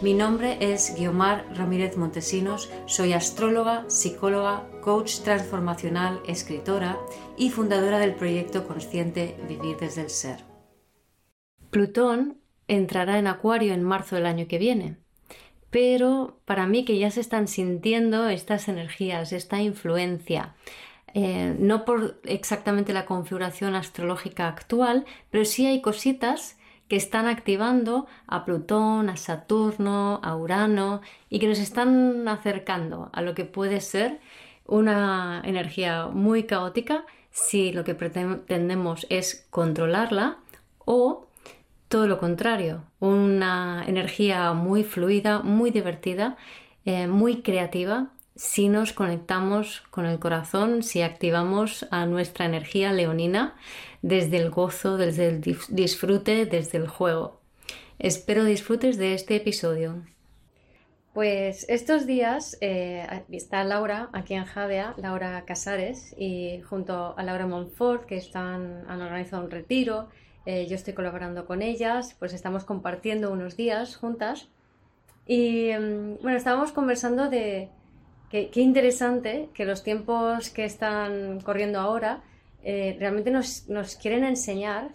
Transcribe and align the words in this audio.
Mi 0.00 0.14
nombre 0.14 0.58
es 0.60 0.94
Guiomar 0.96 1.44
Ramírez 1.56 1.96
Montesinos, 1.96 2.70
soy 2.86 3.14
astróloga, 3.14 3.84
psicóloga, 3.88 4.64
coach 4.80 5.22
transformacional, 5.24 6.20
escritora 6.24 6.96
y 7.36 7.50
fundadora 7.50 7.98
del 7.98 8.14
proyecto 8.14 8.64
consciente 8.64 9.36
Vivir 9.48 9.76
desde 9.76 10.02
el 10.02 10.10
Ser. 10.10 10.44
Plutón 11.70 12.38
entrará 12.68 13.18
en 13.18 13.26
Acuario 13.26 13.74
en 13.74 13.82
marzo 13.82 14.14
del 14.14 14.26
año 14.26 14.46
que 14.46 14.58
viene, 14.58 14.98
pero 15.70 16.38
para 16.44 16.68
mí 16.68 16.84
que 16.84 16.96
ya 16.96 17.10
se 17.10 17.20
están 17.20 17.48
sintiendo 17.48 18.28
estas 18.28 18.68
energías, 18.68 19.32
esta 19.32 19.60
influencia, 19.60 20.54
eh, 21.12 21.56
no 21.58 21.84
por 21.84 22.20
exactamente 22.22 22.92
la 22.92 23.04
configuración 23.04 23.74
astrológica 23.74 24.46
actual, 24.46 25.06
pero 25.30 25.44
sí 25.44 25.66
hay 25.66 25.80
cositas 25.80 26.57
que 26.88 26.96
están 26.96 27.26
activando 27.26 28.06
a 28.26 28.44
Plutón, 28.44 29.10
a 29.10 29.16
Saturno, 29.16 30.20
a 30.22 30.36
Urano 30.36 31.00
y 31.28 31.38
que 31.38 31.48
nos 31.48 31.58
están 31.58 32.26
acercando 32.28 33.10
a 33.12 33.22
lo 33.22 33.34
que 33.34 33.44
puede 33.44 33.80
ser 33.80 34.20
una 34.66 35.42
energía 35.44 36.06
muy 36.06 36.44
caótica 36.44 37.04
si 37.30 37.72
lo 37.72 37.84
que 37.84 37.94
pretendemos 37.94 39.06
es 39.10 39.46
controlarla 39.50 40.38
o 40.84 41.26
todo 41.88 42.06
lo 42.06 42.18
contrario, 42.18 42.84
una 43.00 43.84
energía 43.86 44.52
muy 44.52 44.84
fluida, 44.84 45.40
muy 45.40 45.70
divertida, 45.70 46.36
eh, 46.84 47.06
muy 47.06 47.42
creativa 47.42 48.08
si 48.38 48.68
nos 48.68 48.92
conectamos 48.92 49.82
con 49.90 50.06
el 50.06 50.20
corazón, 50.20 50.84
si 50.84 51.02
activamos 51.02 51.86
a 51.90 52.06
nuestra 52.06 52.46
energía 52.46 52.92
leonina 52.92 53.56
desde 54.02 54.36
el 54.36 54.50
gozo, 54.50 54.96
desde 54.96 55.28
el 55.28 55.40
disfrute, 55.40 56.46
desde 56.46 56.78
el 56.78 56.88
juego. 56.88 57.40
Espero 57.98 58.44
disfrutes 58.44 58.96
de 58.96 59.14
este 59.14 59.36
episodio. 59.36 60.04
Pues 61.14 61.66
estos 61.68 62.06
días 62.06 62.56
eh, 62.60 63.06
está 63.30 63.64
Laura 63.64 64.08
aquí 64.12 64.34
en 64.34 64.44
Javea, 64.44 64.94
Laura 64.98 65.44
Casares, 65.44 66.14
y 66.16 66.60
junto 66.62 67.18
a 67.18 67.22
Laura 67.22 67.46
Monfort, 67.46 68.04
que 68.06 68.16
están, 68.16 68.84
han 68.88 69.00
organizado 69.00 69.44
un 69.44 69.50
retiro, 69.50 70.08
eh, 70.46 70.66
yo 70.68 70.76
estoy 70.76 70.94
colaborando 70.94 71.44
con 71.44 71.60
ellas, 71.60 72.14
pues 72.18 72.32
estamos 72.32 72.64
compartiendo 72.64 73.32
unos 73.32 73.56
días 73.56 73.96
juntas. 73.96 74.48
Y 75.26 75.70
mm, 75.72 76.22
bueno, 76.22 76.36
estábamos 76.36 76.72
conversando 76.72 77.28
de, 77.28 77.70
Qué, 78.30 78.50
interesante 78.56 79.48
que 79.54 79.64
los 79.64 79.82
tiempos 79.82 80.50
que 80.50 80.66
están 80.66 81.40
corriendo 81.40 81.80
ahora 81.80 82.22
eh, 82.62 82.96
realmente 82.98 83.30
nos, 83.30 83.96
quieren 84.00 84.24
enseñar 84.24 84.90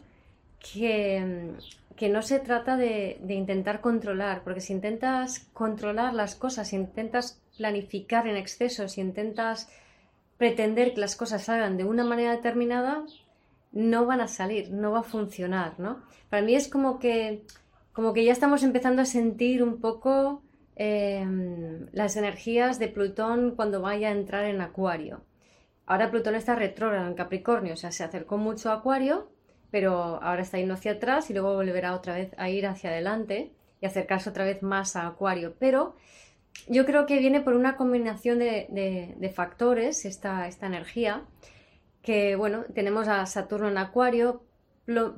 que, 0.60 1.56
no 2.12 2.22
se 2.22 2.40
trata 2.40 2.76
de, 2.76 3.20
intentar 3.30 3.82
controlar, 3.82 4.44
porque 4.44 4.62
si 4.62 4.74
intentas 4.74 5.48
controlar 5.54 6.14
las 6.14 6.36
cosas, 6.36 6.70
si 6.70 6.76
intentas 6.76 7.42
planificar 7.58 8.28
en 8.28 8.36
exceso, 8.36 8.88
si 8.88 9.02
intentas 9.02 9.70
pretender 10.38 10.94
que 10.94 11.02
las 11.02 11.16
cosas 11.16 11.44
salgan 11.44 11.78
de 11.78 11.86
una 11.86 12.04
manera 12.04 12.32
determinada, 12.32 13.06
no 13.72 14.06
van 14.06 14.22
a 14.22 14.28
salir, 14.28 14.72
no 14.72 14.92
va 14.92 15.00
a 15.00 15.04
funcionar, 15.04 15.80
¿no? 15.80 16.04
Para 16.30 16.44
mí 16.44 16.56
es 16.56 16.68
como 16.68 17.00
que, 17.00 17.44
como 17.94 18.14
que 18.14 18.26
ya 18.26 18.34
estamos 18.34 18.64
empezando 18.64 19.02
a 19.02 19.06
sentir 19.06 19.64
un 19.64 19.80
poco 19.80 20.42
Em, 20.76 21.88
las 21.92 22.16
energías 22.16 22.80
de 22.80 22.88
Plutón 22.88 23.52
cuando 23.56 23.82
vaya 23.82 24.10
a 24.10 24.12
entrar 24.12 24.46
en 24.46 24.60
Acuario. 24.62 25.22
Ahora 25.86 26.12
Plutón 26.12 26.36
está 26.36 26.56
retrógrado 26.56 27.08
en 27.08 27.14
Capricornio, 27.14 27.74
o 27.74 27.78
sea, 27.78 27.92
se 27.92 28.04
acercó 28.04 28.38
mucho 28.38 28.70
a 28.70 28.76
Acuario, 28.76 29.30
pero 29.70 30.22
ahora 30.22 30.44
está 30.44 30.58
yendo 30.58 30.76
hacia 30.76 30.94
atrás 30.94 31.30
y 31.30 31.34
luego 31.34 31.56
volverá 31.56 31.94
otra 31.94 32.16
vez 32.16 32.32
a 32.38 32.50
ir 32.50 32.68
hacia 32.68 32.90
adelante 32.90 33.52
y 33.82 33.86
acercarse 33.86 34.30
otra 34.30 34.46
vez 34.46 34.64
más 34.64 34.96
a 34.96 35.08
Acuario. 35.08 35.56
Pero 35.60 35.96
yo 36.68 36.86
creo 36.86 37.06
que 37.06 37.20
viene 37.20 37.42
por 37.42 37.54
una 37.56 37.76
combinación 37.76 38.40
de, 38.40 39.34
factores 39.36 40.06
esta, 40.06 40.48
esta 40.48 40.68
energía, 40.68 41.24
que 42.02 42.36
bueno, 42.36 42.64
tenemos 42.74 43.08
a 43.08 43.26
Saturno 43.26 43.68
en 43.68 43.78
Acuario, 43.78 44.44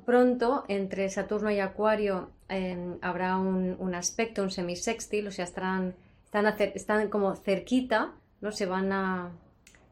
pronto 0.06 0.66
entre 0.68 1.10
Saturno 1.10 1.52
y 1.52 1.60
Acuario 1.60 2.32
em, 2.50 2.98
habrá 3.02 3.38
un, 3.38 3.96
aspecto, 3.96 4.44
un 4.44 4.52
semisextil, 4.52 5.28
o 5.28 5.32
sea, 5.32 5.46
estarán, 5.46 5.96
están, 6.24 6.46
están 6.74 7.10
como 7.10 7.36
cerquita, 7.36 8.14
¿no? 8.42 8.52
se, 8.52 8.66
van 8.66 8.92
a, 8.92 9.32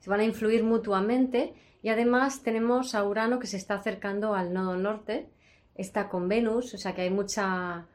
se 0.03 0.09
van 0.09 0.19
a 0.19 0.25
influir 0.25 0.65
mutuamente 0.65 1.53
y 1.81 1.87
además 1.87 2.43
tenemos 2.43 2.93
a 2.93 3.05
Urano 3.05 3.39
que 3.39 3.47
se 3.47 3.55
está 3.55 3.75
acercando 3.75 4.35
al 4.35 4.53
nodo 4.53 4.75
norte, 4.75 5.29
está 5.75 6.09
con 6.09 6.27
Venus, 6.27 6.73
o 6.73 6.77
sea 6.77 6.93
que 6.93 7.03
hay 7.03 7.09
mucha 7.09 7.85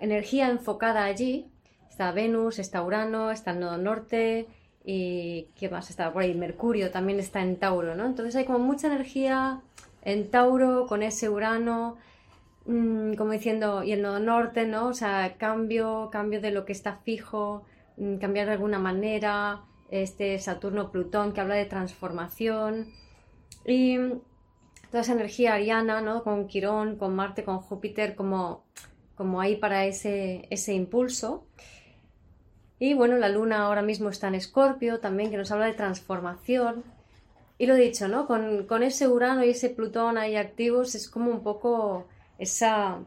energía 0.00 0.50
enfocada 0.50 1.04
allí. 1.04 1.46
Está 1.88 2.10
Venus, 2.10 2.58
está 2.58 2.82
Urano, 2.82 3.30
está 3.30 3.52
el 3.52 3.60
nodo 3.60 3.78
norte 3.78 4.48
y 4.84 5.46
¿qué 5.54 5.68
más 5.68 5.90
está 5.90 6.12
por 6.12 6.22
ahí? 6.22 6.34
Mercurio 6.34 6.90
también 6.90 7.20
está 7.20 7.40
en 7.40 7.56
Tauro, 7.56 7.94
¿no? 7.94 8.04
Entonces 8.04 8.34
hay 8.34 8.44
como 8.44 8.58
mucha 8.58 8.88
energía 8.88 9.60
en 10.02 10.28
Tauro 10.28 10.88
con 10.88 11.04
ese 11.04 11.28
Urano, 11.28 11.98
mm, 12.66 13.14
como 13.14 13.30
diciendo, 13.30 13.84
y 13.84 13.92
el 13.92 14.02
nodo 14.02 14.18
norte, 14.18 14.66
¿no? 14.66 14.88
O 14.88 14.94
sea, 14.94 15.36
cambio, 15.38 16.08
cambio 16.10 16.40
de 16.40 16.50
lo 16.50 16.64
que 16.64 16.72
está 16.72 16.96
fijo, 16.96 17.62
mm, 17.96 18.16
cambiar 18.16 18.46
de 18.46 18.54
alguna 18.54 18.80
manera, 18.80 19.62
este 20.02 20.38
Saturno-Plutón 20.38 21.32
que 21.32 21.40
habla 21.40 21.54
de 21.54 21.66
transformación 21.66 22.92
y 23.64 23.96
toda 24.90 25.02
esa 25.02 25.12
energía 25.12 25.54
ariana, 25.54 26.00
¿no? 26.00 26.22
Con 26.22 26.46
Quirón, 26.46 26.96
con 26.96 27.14
Marte, 27.16 27.44
con 27.44 27.60
Júpiter, 27.60 28.14
como, 28.14 28.64
como 29.14 29.40
ahí 29.40 29.56
para 29.56 29.86
ese, 29.86 30.46
ese 30.50 30.74
impulso. 30.74 31.46
Y 32.78 32.94
bueno, 32.94 33.16
la 33.16 33.28
luna 33.28 33.64
ahora 33.64 33.82
mismo 33.82 34.08
está 34.08 34.28
en 34.28 34.34
Escorpio 34.34 35.00
también, 35.00 35.30
que 35.30 35.36
nos 35.36 35.50
habla 35.50 35.66
de 35.66 35.74
transformación, 35.74 36.84
y 37.56 37.66
lo 37.66 37.76
dicho, 37.76 38.08
¿no? 38.08 38.26
Con, 38.26 38.82
ese 38.82 39.08
Urano 39.08 39.44
y 39.44 39.50
ese 39.50 39.70
Plutón 39.70 40.18
ahí 40.18 40.36
activos 40.36 40.94
es 40.94 41.08
como 41.08 41.30
un 41.30 41.42
poco 41.42 42.08
esa, 42.38 42.98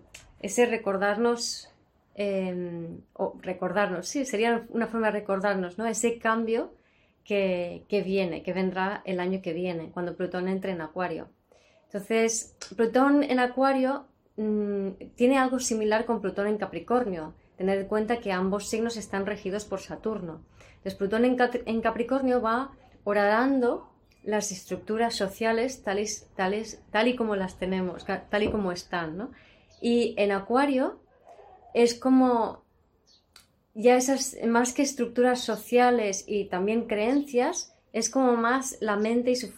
ese 0.41 0.65
recordarnos, 0.65 1.69
em, 2.15 3.01
o 3.13 3.35
recordarnos, 3.41 4.07
sí, 4.07 4.25
sería 4.25 4.65
una 4.69 4.87
forma 4.87 5.07
de 5.07 5.19
recordarnos, 5.19 5.77
¿no? 5.77 5.85
Ese 5.85 6.17
cambio 6.17 6.71
que, 7.27 8.03
viene, 8.05 8.41
que 8.41 8.53
vendrá 8.53 9.01
el 9.05 9.19
año 9.19 9.41
que 9.41 9.51
viene, 9.51 9.91
cuando 9.91 10.15
Plutón 10.15 10.47
entre 10.47 10.71
en 10.71 10.79
Acuario. 10.81 11.27
Entonces, 11.83 12.55
Plutón 12.75 13.21
en 13.21 13.39
Acuario 13.39 14.05
mm, 14.37 14.91
tiene 15.15 15.37
algo 15.37 15.59
similar 15.59 16.05
con 16.05 16.21
Plutón 16.21 16.47
en 16.47 16.57
Capricornio. 16.57 17.33
Tener 17.57 17.79
en 17.79 17.87
cuenta 17.87 18.21
que 18.21 18.31
ambos 18.31 18.69
signos 18.69 18.95
están 18.95 19.25
regidos 19.25 19.65
por 19.65 19.81
Saturno. 19.81 20.41
Entonces, 20.77 20.95
Plutón 20.95 21.25
en, 21.25 21.81
Capricornio 21.81 22.41
va 22.41 22.71
horadando 23.03 23.91
las 24.23 24.53
estructuras 24.53 25.13
sociales 25.13 25.83
tales, 25.83 26.29
tales, 26.35 26.81
tal 26.91 27.09
y 27.09 27.15
como 27.15 27.35
las 27.35 27.57
tenemos, 27.57 28.05
tal 28.05 28.43
y 28.43 28.51
como 28.51 28.71
están, 28.71 29.17
¿no? 29.17 29.31
Y 29.81 30.15
en 30.17 30.31
Acuario 30.31 30.99
es 31.73 31.93
como 31.93 32.63
ya 33.77 33.95
esas, 33.95 34.35
más 34.47 34.73
que 34.73 34.81
estructuras 34.81 35.41
sociales 35.41 36.25
y 36.27 36.45
también 36.45 36.87
creencias, 36.87 37.75
es 37.93 38.09
como 38.09 38.35
más 38.35 38.77
la 38.81 38.95
mente 38.95 39.31
y 39.31 39.35
su, 39.35 39.51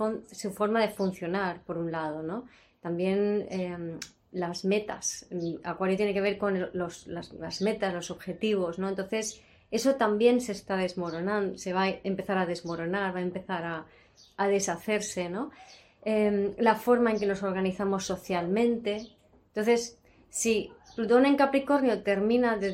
forma 0.51 0.81
de 0.81 0.89
funcionar, 0.89 1.63
por 1.63 1.77
un 1.77 1.89
lado, 1.91 2.21
¿no? 2.21 2.45
También 2.81 3.47
em, 3.49 3.97
las 4.33 4.65
metas. 4.65 5.25
Acuario 5.63 5.95
tiene 5.95 6.13
que 6.13 6.19
ver 6.19 6.37
con 6.37 6.69
las, 6.73 7.07
las, 7.07 7.61
metas, 7.61 7.93
los 7.93 8.11
objetivos, 8.11 8.77
¿no? 8.77 8.89
Entonces, 8.89 9.41
eso 9.71 9.95
también 9.95 10.41
se 10.41 10.51
está 10.51 10.75
desmoronando, 10.75 11.57
se 11.57 11.71
va 11.71 11.83
a 11.83 11.89
empezar 12.03 12.37
a 12.37 12.45
desmoronar, 12.45 13.15
va 13.15 13.19
a 13.19 13.23
empezar 13.23 13.63
a, 13.63 13.85
a 14.35 14.47
deshacerse, 14.49 15.29
¿no? 15.29 15.49
Em, 16.03 16.55
la 16.57 16.75
forma 16.75 17.11
en 17.11 17.19
que 17.19 17.25
nos 17.25 17.41
organizamos 17.41 18.05
socialmente. 18.05 19.07
Entonces, 19.47 19.97
si 20.29 20.71
Plutón 20.95 21.25
en 21.25 21.37
Capricornio 21.37 22.03
termina 22.03 22.57
de 22.57 22.73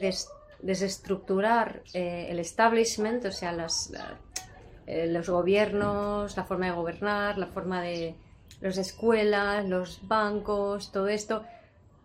desestructurar 0.62 1.84
eh, 1.94 2.28
el 2.30 2.40
establishment, 2.40 3.26
o 3.26 3.32
sea, 3.32 3.56
eh, 4.88 5.08
los 5.08 5.30
gobiernos, 5.30 6.36
la 6.38 6.44
forma 6.44 6.68
de 6.68 6.72
gobernar, 6.72 7.38
la 7.38 7.48
forma 7.48 7.82
de 7.82 8.16
las 8.62 8.78
escuelas, 8.78 9.68
los 9.68 10.08
bancos, 10.08 10.92
todo 10.92 11.08
esto, 11.08 11.44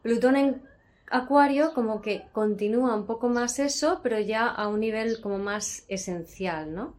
Plutón 0.03 0.37
en 0.37 0.63
Acuario 1.11 1.75
como 1.75 2.01
que 2.01 2.25
continúa 2.33 2.95
un 2.95 3.05
poco 3.05 3.29
más 3.29 3.59
eso, 3.59 4.01
pero 4.03 4.19
ya 4.21 4.47
a 4.47 4.69
un 4.69 4.81
nivel 4.81 5.21
como 5.21 5.39
más 5.39 5.85
esencial, 5.89 6.75
¿no? 6.75 6.95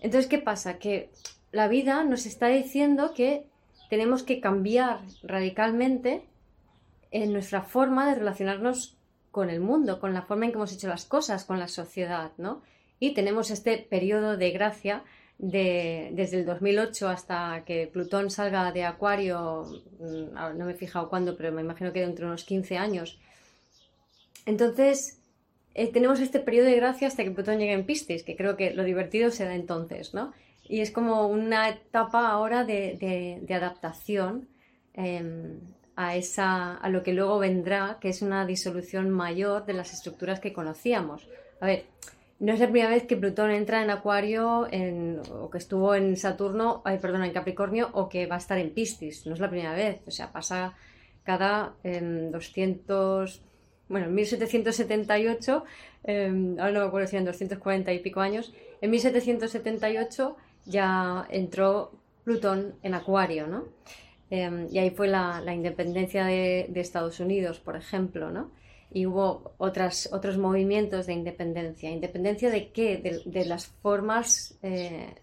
Entonces, 0.00 0.28
¿qué 0.28 0.38
pasa? 0.38 0.78
Que 0.78 1.10
la 1.52 1.68
vida 1.68 2.02
nos 2.02 2.26
está 2.26 2.48
diciendo 2.48 3.14
que 3.14 3.46
tenemos 3.88 4.24
que 4.24 4.40
cambiar 4.40 5.00
radicalmente 5.22 6.26
en 7.12 7.32
nuestra 7.32 7.62
forma 7.62 8.08
de 8.08 8.16
relacionarnos 8.16 8.96
con 9.32 9.50
el 9.50 9.60
mundo, 9.60 9.98
con 9.98 10.14
la 10.14 10.22
forma 10.22 10.44
en 10.44 10.52
que 10.52 10.58
hemos 10.58 10.72
hecho 10.72 10.86
las 10.86 11.06
cosas, 11.06 11.44
con 11.44 11.58
la 11.58 11.66
sociedad, 11.66 12.30
¿no? 12.36 12.62
Y 13.00 13.14
tenemos 13.14 13.50
este 13.50 13.78
periodo 13.78 14.36
de 14.36 14.50
gracia 14.52 15.02
de, 15.38 16.10
desde 16.12 16.38
el 16.38 16.46
2008 16.46 17.08
hasta 17.08 17.64
que 17.66 17.88
Plutón 17.92 18.30
salga 18.30 18.70
de 18.70 18.84
Acuario, 18.84 19.66
mm, 19.98 20.56
no 20.56 20.66
me 20.66 20.72
he 20.72 20.76
fijado 20.76 21.08
cuándo, 21.08 21.36
pero 21.36 21.50
me 21.50 21.62
imagino 21.62 21.92
que 21.92 22.00
dentro 22.00 22.26
de 22.26 22.32
unos 22.32 22.44
15 22.44 22.76
años. 22.76 23.18
Entonces, 24.46 25.18
eh, 25.74 25.90
tenemos 25.90 26.20
este 26.20 26.38
periodo 26.38 26.66
de 26.66 26.76
gracia 26.76 27.08
hasta 27.08 27.24
que 27.24 27.30
Plutón 27.30 27.58
llegue 27.58 27.72
en 27.72 27.86
Piscis, 27.86 28.22
que 28.22 28.36
creo 28.36 28.56
que 28.56 28.74
lo 28.74 28.84
divertido 28.84 29.30
será 29.30 29.54
entonces, 29.54 30.14
¿no? 30.14 30.32
Y 30.68 30.80
es 30.80 30.90
como 30.90 31.26
una 31.26 31.70
etapa 31.70 32.28
ahora 32.28 32.64
de, 32.64 33.44
adaptación 33.50 34.48
em, 34.94 35.58
a, 35.96 36.16
esa, 36.16 36.74
a 36.74 36.88
lo 36.88 37.02
que 37.02 37.12
luego 37.12 37.38
vendrá, 37.38 37.98
que 38.00 38.08
es 38.08 38.22
una 38.22 38.46
disolución 38.46 39.10
mayor 39.10 39.66
de 39.66 39.74
las 39.74 39.92
estructuras 39.92 40.40
que 40.40 40.52
conocíamos. 40.52 41.28
A 41.60 41.66
ver, 41.66 41.84
no 42.42 42.52
es 42.52 42.58
la 42.58 42.66
primera 42.66 42.90
vez 42.90 43.04
que 43.04 43.16
Plutón 43.16 43.50
entra 43.52 43.82
en 43.82 43.90
Acuario 43.90 44.66
o 45.30 45.50
que 45.50 45.58
estuvo 45.58 45.94
en 45.94 46.16
Saturno, 46.16 46.82
ay, 46.84 46.98
perdón, 46.98 47.24
en 47.24 47.32
Capricornio 47.32 47.90
o 47.92 48.08
que 48.08 48.26
va 48.26 48.34
a 48.34 48.38
estar 48.38 48.58
en 48.58 48.70
Piscis. 48.70 49.26
No 49.26 49.34
es 49.34 49.40
la 49.40 49.48
primera 49.48 49.74
vez. 49.74 50.00
O 50.06 50.10
sea, 50.10 50.32
pasa 50.32 50.74
cada 51.22 51.74
200, 51.84 53.36
em, 53.36 53.42
bueno, 53.88 54.06
en 54.06 54.14
1778, 54.14 55.64
em, 56.02 56.58
ahora 56.58 56.72
no 56.72 56.80
me 56.80 56.86
acuerdo 56.86 57.06
si 57.06 57.14
eran 57.14 57.26
240 57.26 57.92
y 57.92 58.00
pico 58.00 58.20
años, 58.20 58.52
en 58.80 58.90
1778 58.90 60.36
ya 60.64 61.26
entró 61.30 61.92
Plutón 62.24 62.74
en 62.82 62.94
Acuario, 62.94 63.46
¿no? 63.46 63.64
Em, 64.34 64.66
y 64.70 64.78
ahí 64.78 64.88
fue 64.88 65.08
la, 65.08 65.42
independencia 65.52 66.24
de, 66.24 66.72
Estados 66.76 67.20
Unidos, 67.20 67.60
por 67.60 67.76
ejemplo, 67.76 68.30
¿no? 68.30 68.50
Y 68.90 69.04
hubo 69.04 69.52
otras, 69.58 70.08
otros 70.10 70.38
movimientos 70.38 71.04
de 71.04 71.12
independencia. 71.12 71.90
¿Independencia 71.90 72.48
de 72.48 72.70
qué? 72.72 73.20
De, 73.26 73.44
las 73.44 73.66
formas 73.66 74.54
eh, 74.62 75.16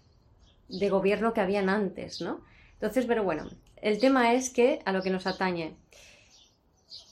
de 0.68 0.90
gobierno 0.90 1.34
que 1.34 1.42
habían 1.42 1.70
antes, 1.70 2.22
¿no? 2.22 2.42
Entonces, 2.74 3.08
pero 3.08 3.24
bueno, 3.24 3.50
el 3.78 3.98
tema 3.98 4.36
es 4.36 4.52
que 4.52 4.80
a 4.86 4.92
lo 4.92 5.02
que 5.02 5.10
nos 5.10 5.26
atañe, 5.26 5.74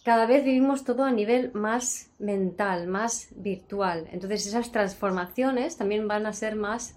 cada 0.06 0.28
vez 0.28 0.44
vivimos 0.44 0.84
todo 0.84 1.04
a 1.04 1.12
nivel 1.12 1.52
más 1.54 2.12
mental, 2.20 2.86
más 2.86 3.30
virtual. 3.32 4.08
Entonces 4.12 4.46
esas 4.46 4.72
transformaciones 4.72 5.78
también 5.78 6.08
van 6.08 6.28
a 6.28 6.34
ser 6.34 6.56
más 6.58 6.94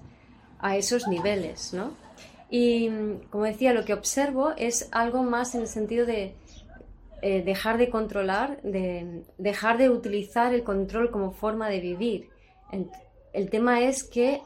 a 0.58 0.76
esos 0.76 1.08
niveles, 1.08 1.72
¿no? 1.72 1.96
Y 2.50 2.90
como 3.30 3.44
decía, 3.44 3.72
lo 3.72 3.84
que 3.84 3.94
observo 3.94 4.52
es 4.56 4.88
algo 4.90 5.22
más 5.22 5.54
en 5.54 5.62
el 5.62 5.68
sentido 5.68 6.04
de 6.04 6.34
eh, 7.22 7.42
dejar 7.44 7.78
de 7.78 7.90
controlar, 7.90 8.60
de 8.62 9.22
dejar 9.38 9.78
de 9.78 9.88
utilizar 9.88 10.52
el 10.52 10.64
control 10.64 11.10
como 11.10 11.30
forma 11.30 11.68
de 11.68 11.80
vivir. 11.80 12.28
El 13.32 13.50
tema 13.50 13.82
es 13.82 14.02
que 14.02 14.42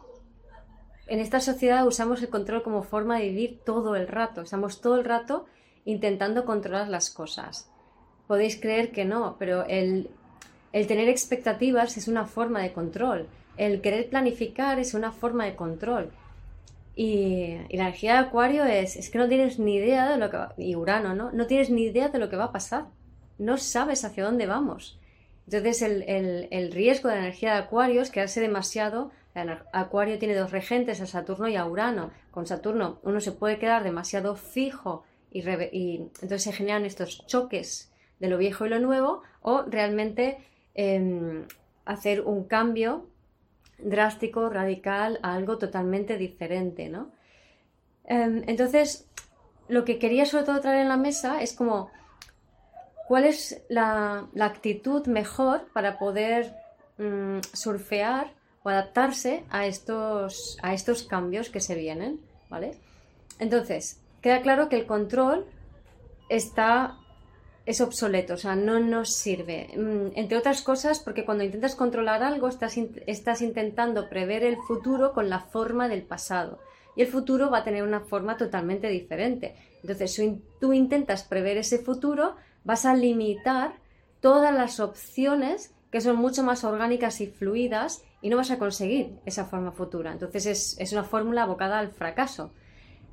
en 1.06 1.21
esta 1.21 1.41
sociedad 1.41 1.87
usamos 1.87 2.23
el 2.23 2.31
control 2.31 2.62
como 2.62 2.83
forma 2.83 3.19
de 3.19 3.29
vivir 3.29 3.61
todo 3.65 3.97
el 3.97 4.09
rato. 4.09 4.43
Estamos 4.43 4.81
todo 4.81 4.97
el 4.97 5.05
rato 5.05 5.47
intentando 5.85 6.45
controlar 6.45 6.89
las 6.89 7.11
cosas. 7.11 7.71
Podéis 8.27 8.59
creer 8.61 8.91
que 8.91 9.05
no, 9.05 9.37
pero 9.39 9.65
el, 9.67 10.11
el 10.73 10.87
tener 10.87 11.09
expectativas 11.09 11.97
es 11.97 12.09
una 12.09 12.27
forma 12.27 12.62
de 12.62 12.73
control. 12.73 13.29
El 13.56 13.81
querer 13.83 14.09
planificar 14.09 14.79
es 14.79 14.95
una 14.95 15.12
forma 15.12 15.45
de 15.45 15.56
control. 15.56 16.11
Y, 16.96 17.56
la 17.70 17.85
energía 17.85 18.14
de 18.14 18.19
Acuario 18.19 18.64
es, 18.64 18.96
es 18.96 19.11
que 19.11 19.19
no 19.19 19.29
tienes 19.29 19.58
ni 19.58 19.76
idea 19.76 20.11
de 20.11 20.17
lo 20.17 20.31
que 20.31 20.37
va, 20.37 20.55
y 20.56 20.76
Urano, 20.76 21.14
¿no? 21.14 21.32
No 21.32 21.46
tienes 21.46 21.70
ni 21.70 21.85
idea 21.85 22.08
de 22.08 22.19
lo 22.19 22.29
que 22.29 22.37
va 22.37 22.44
a 22.44 22.52
pasar. 22.52 22.87
No 23.38 23.56
sabes 23.56 24.05
hacia 24.05 24.25
dónde 24.25 24.46
vamos. 24.46 24.99
Entonces 25.46 25.82
el, 25.82 26.73
riesgo 26.73 27.08
de 27.08 27.17
la 27.17 27.23
energía 27.23 27.52
de 27.52 27.58
Acuario 27.58 28.02
es 28.02 28.11
quedarse 28.11 28.41
demasiado. 28.41 29.11
Acuario 29.73 30.19
tiene 30.19 30.35
dos 30.35 30.52
regentes, 30.52 31.00
a 31.00 31.06
Saturno 31.06 31.49
y 31.49 31.56
a 31.56 31.67
Urano. 31.67 32.11
Con 32.31 32.46
Saturno 32.46 32.99
uno 33.02 33.20
se 33.20 33.32
puede 33.32 33.58
quedar 33.58 33.85
demasiado 33.85 34.37
fijo 34.37 35.05
y, 35.31 35.41
entonces 36.23 36.43
se 36.43 36.52
generan 36.52 36.85
estos 36.85 37.26
choques 37.26 37.93
de 38.20 38.29
lo 38.29 38.38
viejo 38.38 38.64
y 38.64 38.69
lo 38.69 38.79
nuevo 38.79 39.23
o 39.43 39.62
realmente 39.62 40.38
em, 40.75 41.46
hacer 41.85 42.23
un 42.23 42.44
cambio 42.44 43.08
drástico, 43.84 44.48
radical, 44.48 45.20
a 45.22 45.34
algo 45.34 45.58
totalmente 45.58 46.16
diferente, 46.16 46.88
¿no? 46.88 47.10
Em, 48.04 48.42
entonces, 48.46 49.06
lo 49.69 49.84
que 49.84 49.98
quería 49.98 50.26
sobre 50.26 50.44
todo 50.44 50.60
traer 50.60 50.81
en 50.81 50.88
la 50.88 50.96
mesa 50.96 51.42
es 51.42 51.52
como 51.52 51.90
cuál 53.06 53.25
es 53.25 53.62
la, 53.69 54.26
actitud 54.40 55.06
mejor 55.06 55.69
para 55.72 55.98
poder 55.98 56.54
mm, 56.98 57.38
surfear 57.52 58.32
o 58.62 58.69
adaptarse 58.70 59.44
a 59.50 59.66
estos, 59.66 60.58
a 60.62 60.72
estos 60.72 61.02
cambios 61.02 61.50
que 61.50 61.60
se 61.60 61.75
vienen, 61.75 62.20
¿vale? 62.48 62.78
Entonces, 63.38 64.00
queda 64.22 64.40
claro 64.40 64.69
que 64.69 64.76
el 64.76 64.86
control 64.86 65.46
está 66.28 66.98
es 67.66 67.81
obsoleto, 67.81 68.34
o 68.34 68.37
sea, 68.37 68.56
no 68.56 68.78
nos 68.78 69.14
sirve. 69.14 69.70
Mm, 69.76 70.19
entre 70.19 70.37
otras 70.37 70.62
cosas, 70.62 70.99
porque 70.99 71.25
cuando 71.25 71.44
intentas 71.44 71.75
controlar 71.75 72.22
algo, 72.22 72.49
estás, 72.49 72.76
estás 73.06 73.40
intentando 73.40 74.08
prever 74.08 74.44
el 74.44 74.58
futuro 74.58 75.12
con 75.12 75.31
la 75.31 75.40
forma 75.40 75.88
del 75.88 76.02
pasado. 76.02 76.58
Y 76.96 77.02
el 77.02 77.08
futuro 77.08 77.50
va 77.50 77.58
a 77.58 77.64
tener 77.64 77.82
una 77.82 78.00
forma 78.00 78.37
totalmente 78.37 78.88
diferente. 78.88 79.56
Entonces, 79.82 80.12
si 80.12 80.43
tú 80.61 80.72
intentas 80.72 81.25
prever 81.25 81.56
ese 81.56 81.78
futuro, 81.78 82.37
vas 82.64 82.84
a 82.84 82.94
limitar 82.94 83.75
todas 84.20 84.55
las 84.55 84.78
opciones 84.78 85.75
que 85.90 86.00
son 86.00 86.17
mucho 86.17 86.43
más 86.43 86.64
orgánicas 86.64 87.20
y 87.20 87.26
fluidas 87.28 88.02
y 88.20 88.28
no 88.28 88.37
vas 88.37 88.50
a 88.50 88.58
conseguir 88.58 89.19
esa 89.25 89.46
forma 89.46 89.72
futura. 89.72 90.12
Entonces, 90.12 90.46
es, 90.46 90.76
es 90.78 90.93
una 90.93 91.05
fórmula 91.05 91.44
abocada 91.44 91.78
al 91.78 91.90
fracaso. 91.90 92.52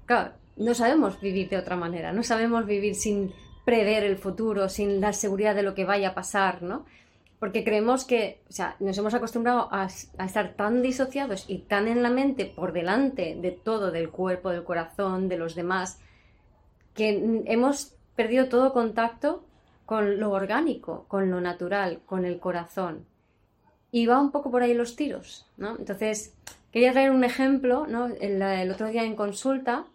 Claro, 0.06 0.34
no 0.58 0.74
sabemos 0.74 1.22
vivir 1.22 1.50
de 1.50 1.58
otra 1.58 1.76
manera, 1.76 2.12
no 2.12 2.24
sabemos 2.24 2.66
vivir 2.66 2.96
sin 2.96 3.34
prever 3.66 4.04
el 4.04 4.18
futuro, 4.18 4.70
sin 4.70 5.02
la 5.02 5.14
seguridad 5.14 5.56
de 5.56 5.64
lo 5.64 5.74
que 5.74 5.86
vaya 5.86 6.10
a 6.10 6.16
pasar, 6.16 6.64
¿no? 6.64 6.86
Porque 7.40 7.64
creemos 7.64 8.06
que, 8.06 8.42
o 8.50 8.52
sea, 8.52 8.76
nos 8.80 8.98
hemos 8.98 9.14
acostumbrado 9.14 9.68
a, 9.72 9.86
estar 9.86 10.54
tan 10.56 10.82
disociados 10.82 11.46
y 11.48 11.60
tan 11.60 11.88
en 11.88 12.04
la 12.04 12.10
mente 12.10 12.46
por 12.46 12.72
delante 12.72 13.36
de 13.36 13.52
todo, 13.52 13.92
del 13.92 14.10
cuerpo, 14.10 14.52
del 14.52 14.64
corazón, 14.64 15.28
de 15.28 15.38
los 15.38 15.56
demás, 15.56 16.00
que 16.94 17.44
hemos 17.46 17.96
perdido 18.16 18.48
todo 18.48 18.74
contacto 18.74 19.44
con 19.86 20.20
lo 20.20 20.32
orgánico, 20.32 21.06
con 21.08 21.32
lo 21.32 21.42
natural, 21.42 22.02
con 22.06 22.26
el 22.26 22.40
corazón. 22.40 23.06
Y 23.92 24.06
va 24.06 24.22
un 24.22 24.32
poco 24.32 24.52
por 24.52 24.62
ahí 24.62 24.74
los 24.74 24.96
tiros, 24.96 25.48
¿no? 25.58 25.76
Entonces, 25.78 26.34
quería 26.72 26.92
traer 26.92 27.12
un 27.12 27.24
ejemplo, 27.24 27.88
¿no? 27.88 28.06
El, 28.06 28.42
el 28.42 28.72
otro 28.72 28.88
día 28.88 29.04
en 29.04 29.16
consulta 29.16 29.86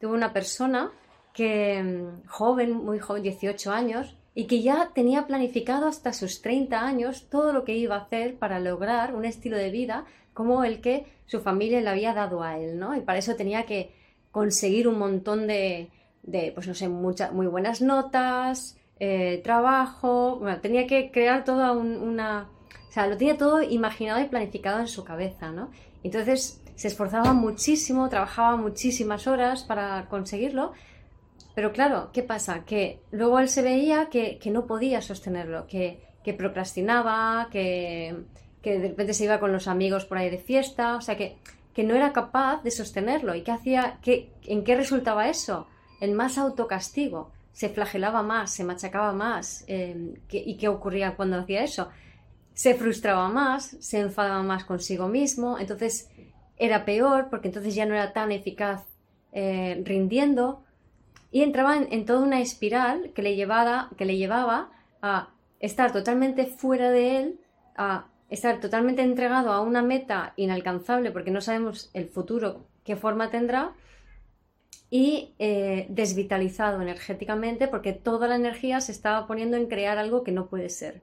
tuve 0.00 0.12
una 0.12 0.32
persona 0.32 0.90
que 1.34 1.82
mm, 1.82 2.26
joven, 2.28 2.72
muy 2.72 2.98
joven, 2.98 3.22
18 3.22 3.70
años, 3.70 4.16
y 4.34 4.46
que 4.46 4.62
ya 4.62 4.90
tenía 4.94 5.26
planificado 5.26 5.86
hasta 5.86 6.12
sus 6.12 6.40
30 6.40 6.80
años 6.80 7.28
todo 7.28 7.52
lo 7.52 7.64
que 7.64 7.76
iba 7.76 7.96
a 7.96 8.00
hacer 8.00 8.36
para 8.36 8.58
lograr 8.58 9.14
un 9.14 9.24
estilo 9.24 9.56
de 9.56 9.70
vida 9.70 10.06
como 10.32 10.64
el 10.64 10.80
que 10.80 11.06
su 11.26 11.40
familia 11.40 11.80
le 11.80 11.90
había 11.90 12.14
dado 12.14 12.42
a 12.42 12.58
él, 12.58 12.78
¿no? 12.78 12.96
Y 12.96 13.00
para 13.00 13.18
eso 13.18 13.36
tenía 13.36 13.64
que 13.64 13.94
conseguir 14.32 14.88
un 14.88 14.98
montón 14.98 15.46
de, 15.46 15.90
de 16.24 16.50
pues 16.52 16.66
no 16.66 16.74
sé, 16.74 16.88
muchas, 16.88 17.32
muy 17.32 17.46
buenas 17.46 17.80
notas, 17.80 18.76
eh, 18.98 19.40
trabajo, 19.44 20.40
tenía 20.62 20.86
que 20.86 21.10
crear 21.10 21.44
toda 21.44 21.72
una... 21.72 22.48
O 22.88 22.92
sea, 22.94 23.06
lo 23.06 23.16
tenía 23.16 23.36
todo 23.36 23.62
imaginado 23.62 24.20
y 24.20 24.26
planificado 24.26 24.80
en 24.80 24.88
su 24.88 25.04
cabeza, 25.04 25.50
¿no? 25.50 25.70
Entonces 26.02 26.60
se 26.76 26.88
esforzaba 26.88 27.32
muchísimo, 27.32 28.08
trabajaba 28.08 28.56
muchísimas 28.56 29.26
horas 29.26 29.64
para 29.64 30.06
conseguirlo, 30.08 30.72
pero 31.54 31.72
claro, 31.72 32.10
¿qué 32.12 32.22
pasa? 32.22 32.64
Que 32.64 33.00
luego 33.12 33.38
él 33.38 33.48
se 33.48 33.62
veía 33.62 34.08
que, 34.10 34.40
no 34.46 34.66
podía 34.66 35.00
sostenerlo, 35.02 35.66
que, 35.66 36.00
procrastinaba, 36.36 37.48
que, 37.50 38.16
de 38.62 38.88
repente 38.88 39.14
se 39.14 39.24
iba 39.24 39.38
con 39.38 39.52
los 39.52 39.68
amigos 39.68 40.04
por 40.04 40.18
ahí 40.18 40.30
de 40.30 40.38
fiesta, 40.38 40.96
o 40.96 41.00
sea, 41.00 41.16
que, 41.16 41.36
que 41.72 41.84
no 41.84 41.94
era 41.94 42.12
capaz 42.12 42.62
de 42.62 42.70
sostenerlo. 42.70 43.34
¿Y 43.34 43.42
qué 43.42 43.52
hacía? 43.52 43.98
Qué, 44.02 44.32
¿En 44.46 44.64
qué 44.64 44.74
resultaba 44.74 45.28
eso? 45.28 45.68
El 46.00 46.12
más 46.12 46.38
autocastigo. 46.38 47.30
Se 47.52 47.68
flagelaba 47.68 48.24
más, 48.24 48.50
se 48.50 48.64
machacaba 48.64 49.12
más. 49.12 49.64
Em, 49.68 50.14
¿Y 50.30 50.56
qué 50.56 50.66
ocurría 50.66 51.14
cuando 51.14 51.38
hacía 51.38 51.62
eso? 51.62 51.88
Se 52.52 52.74
frustraba 52.74 53.28
más, 53.28 53.76
se 53.78 54.00
enfadaba 54.00 54.42
más 54.42 54.64
consigo 54.64 55.08
mismo, 55.08 55.58
entonces 55.58 56.10
era 56.56 56.84
peor 56.84 57.28
porque 57.30 57.48
entonces 57.48 57.74
ya 57.74 57.86
no 57.86 57.94
era 57.94 58.12
tan 58.12 58.32
eficaz 58.32 58.82
eh, 59.32 59.80
rindiendo 59.84 60.64
y 61.34 61.42
entraba 61.42 61.76
en, 61.76 62.06
toda 62.06 62.20
una 62.20 62.40
espiral 62.40 63.10
que 63.12 63.20
le, 63.20 63.34
llevaba, 63.34 63.90
a 65.02 65.30
estar 65.58 65.92
totalmente 65.92 66.46
fuera 66.46 66.92
de 66.92 67.16
él, 67.18 67.40
a 67.74 68.06
estar 68.30 68.60
totalmente 68.60 69.02
entregado 69.02 69.50
a 69.50 69.60
una 69.60 69.82
meta 69.82 70.32
inalcanzable 70.36 71.10
porque 71.10 71.32
no 71.32 71.40
sabemos 71.40 71.90
el 71.92 72.06
futuro 72.06 72.68
qué 72.84 72.94
forma 72.94 73.32
tendrá 73.32 73.72
y 74.90 75.34
eh, 75.40 75.86
desvitalizado 75.88 76.80
energéticamente 76.80 77.66
porque 77.66 77.94
toda 77.94 78.28
la 78.28 78.36
energía 78.36 78.80
se 78.80 78.92
estaba 78.92 79.26
poniendo 79.26 79.56
en 79.56 79.66
crear 79.66 79.98
algo 79.98 80.22
que 80.22 80.30
no 80.30 80.46
puede 80.46 80.68
ser, 80.68 81.02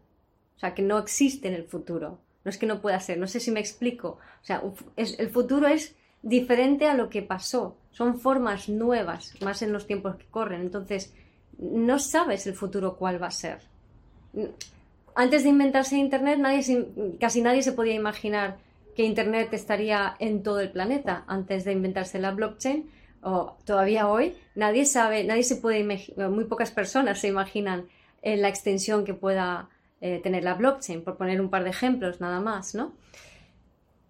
o 0.56 0.60
sea, 0.60 0.74
que 0.74 0.82
no 0.82 0.98
existe 0.98 1.50
en 1.50 1.56
el 1.56 1.66
futuro. 1.66 2.20
No 2.46 2.50
es 2.50 2.58
que 2.58 2.68
no 2.68 2.80
pueda 2.80 3.02
ser, 3.02 3.18
no 3.18 3.28
sé 3.28 3.42
si 3.42 3.52
me 3.52 3.60
explico. 3.60 4.18
O 4.42 4.46
sea, 4.46 4.64
el 4.96 5.30
futuro 5.30 5.68
es 5.68 5.94
diferente 6.22 6.88
a 6.88 6.94
lo 6.94 7.10
que 7.10 7.22
pasó. 7.22 7.81
Son 7.92 8.20
formas 8.20 8.70
nuevas, 8.70 9.34
más 9.42 9.62
en 9.62 9.74
los 9.74 9.86
tiempos 9.86 10.16
que 10.16 10.26
corren. 10.26 10.62
Entonces, 10.62 11.14
no 11.58 12.00
sabes 12.00 12.48
el 12.48 12.56
futuro 12.56 12.96
cuál 12.98 13.22
va 13.22 13.28
a 13.28 13.32
ser. 13.32 13.60
Antes 15.14 15.44
de 15.44 15.50
inventarse 15.50 15.98
Internet, 15.98 16.40
casi 17.20 17.42
nadie 17.42 17.64
se 17.64 17.72
podía 17.74 17.94
imaginar 17.94 18.58
que 18.96 19.04
Internet 19.04 19.54
estaría 19.54 20.16
en 20.20 20.44
todo 20.44 20.60
el 20.60 20.72
planeta. 20.72 21.24
Antes 21.28 21.66
de 21.66 21.74
inventarse 21.74 22.20
la 22.20 22.32
blockchain, 22.32 22.90
o 23.22 23.58
todavía 23.66 24.08
hoy, 24.08 24.36
nadie 24.56 24.86
sabe, 24.86 25.24
nadie 25.24 25.44
se 25.44 25.58
puede 25.58 25.84
muy 26.30 26.46
pocas 26.46 26.72
personas 26.72 27.20
se 27.20 27.28
imaginan 27.28 27.88
eh, 28.22 28.38
la 28.38 28.50
extensión 28.50 29.06
que 29.06 29.14
pueda 29.14 29.70
eh, 30.00 30.20
tener 30.24 30.44
la 30.44 30.56
blockchain, 30.56 31.04
por 31.04 31.18
poner 31.18 31.40
un 31.40 31.50
par 31.50 31.64
de 31.64 31.70
ejemplos 31.70 32.22
nada 32.22 32.40
más, 32.40 32.74
¿no? 32.74 32.94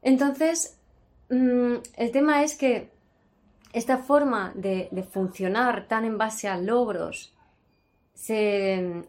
Entonces, 0.01 0.77
mm, 1.29 1.75
el 1.97 2.11
tema 2.11 2.43
es 2.43 2.55
que 2.55 2.89
esta 3.73 3.97
forma 3.97 4.51
de, 4.55 4.89
funcionar 5.09 5.87
tan 5.87 6.05
en 6.05 6.17
base 6.17 6.47
a 6.47 6.57
logros, 6.57 7.33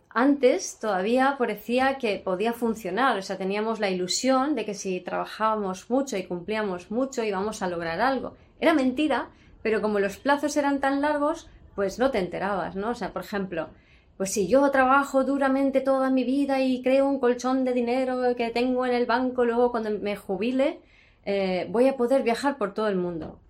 antes 0.08 0.78
todavía 0.80 1.36
parecía 1.38 1.98
que 1.98 2.18
podía 2.18 2.52
funcionar, 2.52 3.18
o 3.18 3.22
sea, 3.22 3.36
teníamos 3.36 3.78
la 3.78 3.90
ilusión 3.90 4.54
de 4.54 4.64
que 4.64 4.74
si 4.74 5.00
trabajábamos 5.00 5.90
mucho 5.90 6.16
y 6.16 6.24
cumplíamos 6.24 6.90
mucho 6.90 7.22
íbamos 7.22 7.62
a 7.62 7.68
lograr 7.68 8.00
algo. 8.00 8.34
Era 8.58 8.72
mentira, 8.72 9.28
pero 9.62 9.82
como 9.82 9.98
los 9.98 10.16
plazos 10.16 10.56
eran 10.56 10.80
tan 10.80 11.02
largos, 11.02 11.50
pues 11.74 11.98
no 11.98 12.10
te 12.10 12.18
enterabas, 12.18 12.74
¿no? 12.74 12.90
O 12.90 12.94
sea, 12.94 13.12
por 13.12 13.22
ejemplo, 13.22 13.68
pues 14.16 14.32
si 14.32 14.48
yo 14.48 14.70
trabajo 14.70 15.24
duramente 15.24 15.80
toda 15.80 16.08
mi 16.10 16.24
vida 16.24 16.60
y 16.60 16.82
creo 16.82 17.06
un 17.06 17.18
colchón 17.18 17.64
de 17.64 17.72
dinero 17.72 18.34
que 18.36 18.50
tengo 18.50 18.86
en 18.86 18.94
el 18.94 19.06
banco, 19.06 19.44
luego 19.44 19.70
cuando 19.70 19.90
me 19.90 20.16
jubile, 20.16 20.80
eh, 21.24 21.66
voy 21.70 21.88
a 21.88 21.96
poder 21.96 22.22
viajar 22.22 22.56
por 22.56 22.72
todo 22.72 22.88
el 22.88 22.96
mundo. 22.96 23.41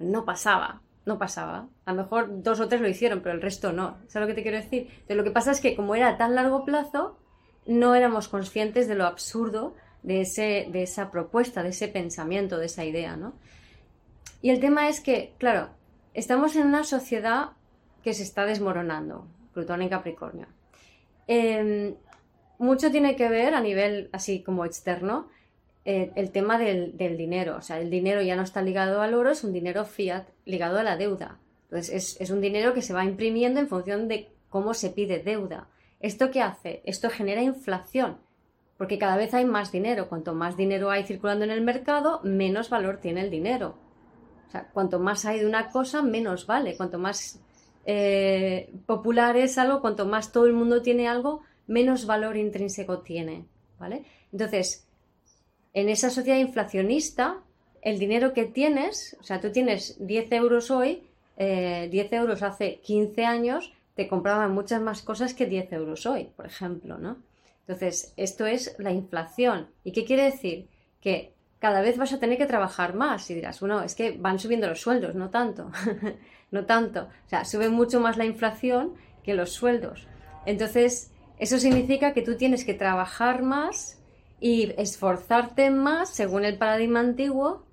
No 0.00 0.24
pasaba, 0.24 0.80
no 1.06 1.18
pasaba. 1.18 1.68
A 1.84 1.92
lo 1.92 2.02
mejor 2.02 2.42
dos 2.42 2.58
o 2.58 2.68
tres 2.68 2.80
lo 2.80 2.88
hicieron, 2.88 3.20
pero 3.20 3.34
el 3.34 3.42
resto 3.42 3.72
no. 3.72 3.98
¿Sabes 4.08 4.26
lo 4.28 4.34
que 4.34 4.34
te 4.34 4.42
quiero 4.42 4.56
decir? 4.56 4.88
lo 5.08 5.22
que 5.22 5.30
pasa 5.30 5.52
es 5.52 5.60
que 5.60 5.76
como 5.76 5.94
era 5.94 6.08
a 6.08 6.16
tan 6.16 6.34
largo 6.34 6.64
plazo, 6.64 7.18
no 7.66 7.94
éramos 7.94 8.28
conscientes 8.28 8.88
de 8.88 8.94
lo 8.96 9.06
absurdo 9.06 9.74
de, 10.02 10.22
ese, 10.22 10.66
de 10.72 10.82
esa 10.82 11.10
propuesta, 11.10 11.62
de 11.62 11.68
ese 11.68 11.86
pensamiento, 11.86 12.58
de 12.58 12.66
esa 12.66 12.84
idea, 12.84 13.16
¿no? 13.16 13.34
Y 14.42 14.50
el 14.50 14.58
tema 14.58 14.88
es 14.88 15.00
que, 15.00 15.34
claro, 15.38 15.68
estamos 16.14 16.56
en 16.56 16.66
una 16.66 16.84
sociedad 16.84 17.50
que 18.02 18.14
se 18.14 18.22
está 18.22 18.46
desmoronando. 18.46 19.26
Plutón 19.52 19.82
en 19.82 19.90
Capricornio. 19.90 20.46
Em, 21.26 21.94
mucho 22.58 22.90
tiene 22.90 23.16
que 23.16 23.28
ver 23.28 23.54
a 23.54 23.60
nivel 23.60 24.08
así 24.12 24.42
como 24.42 24.64
externo 24.64 25.28
eh, 25.90 26.12
el 26.14 26.30
tema 26.30 26.56
del, 26.56 26.96
dinero. 27.16 27.56
O 27.56 27.62
sea, 27.62 27.80
el 27.80 27.90
dinero 27.90 28.22
ya 28.22 28.36
no 28.36 28.42
está 28.42 28.62
ligado 28.62 29.02
al 29.02 29.14
oro, 29.14 29.30
es 29.30 29.42
un 29.42 29.52
dinero 29.52 29.84
fiat 29.84 30.28
ligado 30.44 30.78
a 30.78 30.84
la 30.84 30.96
deuda. 30.96 31.40
Entonces, 31.64 32.16
es, 32.20 32.30
un 32.30 32.40
dinero 32.40 32.74
que 32.74 32.82
se 32.82 32.94
va 32.94 33.04
imprimiendo 33.04 33.58
en 33.58 33.66
función 33.66 34.06
de 34.06 34.28
cómo 34.48 34.72
se 34.72 34.90
pide 34.90 35.18
deuda. 35.18 35.68
¿Esto 35.98 36.30
qué 36.30 36.42
hace? 36.42 36.80
Esto 36.84 37.10
genera 37.10 37.42
inflación, 37.42 38.18
porque 38.78 38.98
cada 38.98 39.16
vez 39.16 39.34
hay 39.34 39.44
más 39.44 39.72
dinero. 39.72 40.08
Cuanto 40.08 40.32
más 40.32 40.56
dinero 40.56 40.90
hay 40.90 41.02
circulando 41.02 41.44
en 41.44 41.50
el 41.50 41.60
mercado, 41.60 42.20
menos 42.22 42.70
valor 42.70 42.98
tiene 42.98 43.22
el 43.22 43.30
dinero. 43.30 43.76
O 44.46 44.50
sea, 44.50 44.68
cuanto 44.68 45.00
más 45.00 45.24
hay 45.24 45.40
de 45.40 45.46
una 45.46 45.70
cosa, 45.70 46.02
menos 46.02 46.46
vale. 46.46 46.76
Cuanto 46.76 46.98
más 46.98 47.40
eh, 47.84 48.72
popular 48.86 49.36
es 49.36 49.58
algo, 49.58 49.80
cuanto 49.80 50.06
más 50.06 50.30
todo 50.30 50.46
el 50.46 50.52
mundo 50.52 50.82
tiene 50.82 51.08
algo, 51.08 51.42
menos 51.66 52.06
valor 52.06 52.36
intrínseco 52.36 53.00
tiene, 53.00 53.46
¿vale? 53.78 54.04
Entonces, 54.32 54.89
en 55.74 55.88
esa 55.88 56.10
sociedad 56.10 56.38
inflacionista, 56.38 57.38
el 57.82 57.98
dinero 57.98 58.32
que 58.32 58.44
tienes, 58.44 59.16
o 59.20 59.24
sea, 59.24 59.40
tú 59.40 59.50
tienes 59.52 59.96
10 60.04 60.32
euros 60.32 60.70
hoy, 60.70 61.02
10 61.36 61.38
eh, 61.38 62.08
euros 62.12 62.42
hace 62.42 62.80
15 62.80 63.24
años, 63.24 63.72
te 63.94 64.08
compraban 64.08 64.52
muchas 64.52 64.80
más 64.82 65.02
cosas 65.02 65.34
que 65.34 65.46
10 65.46 65.72
euros 65.72 66.06
hoy, 66.06 66.24
por 66.36 66.46
ejemplo, 66.46 66.98
¿no? 66.98 67.16
Entonces, 67.60 68.12
esto 68.16 68.46
es 68.46 68.74
la 68.78 68.90
inflación. 68.90 69.68
¿Y 69.84 69.92
qué 69.92 70.04
quiere 70.04 70.24
decir? 70.24 70.68
Que 71.00 71.32
cada 71.60 71.80
vez 71.82 71.98
vas 71.98 72.12
a 72.12 72.18
tener 72.18 72.36
que 72.36 72.46
trabajar 72.46 72.94
más 72.94 73.30
y 73.30 73.34
dirás, 73.34 73.60
bueno, 73.60 73.82
es 73.82 73.94
que 73.94 74.12
van 74.12 74.38
subiendo 74.38 74.66
los 74.66 74.80
sueldos, 74.80 75.14
no 75.14 75.30
tanto. 75.30 75.70
no 76.50 76.64
tanto. 76.64 77.02
O 77.02 77.28
sea, 77.28 77.44
sube 77.44 77.68
mucho 77.68 78.00
más 78.00 78.16
la 78.16 78.24
inflación 78.24 78.94
que 79.22 79.34
los 79.34 79.52
sueldos. 79.52 80.08
Entonces, 80.46 81.12
eso 81.38 81.58
significa 81.58 82.12
que 82.12 82.22
tú 82.22 82.36
tienes 82.36 82.64
que 82.64 82.74
trabajar 82.74 83.42
más 83.42 83.99
y 84.40 84.72
esforzarte 84.80 85.70
más, 85.70 86.10
según 86.10 86.44
el 86.44 86.58
paradigma 86.58 87.00
antiguo, 87.00 87.64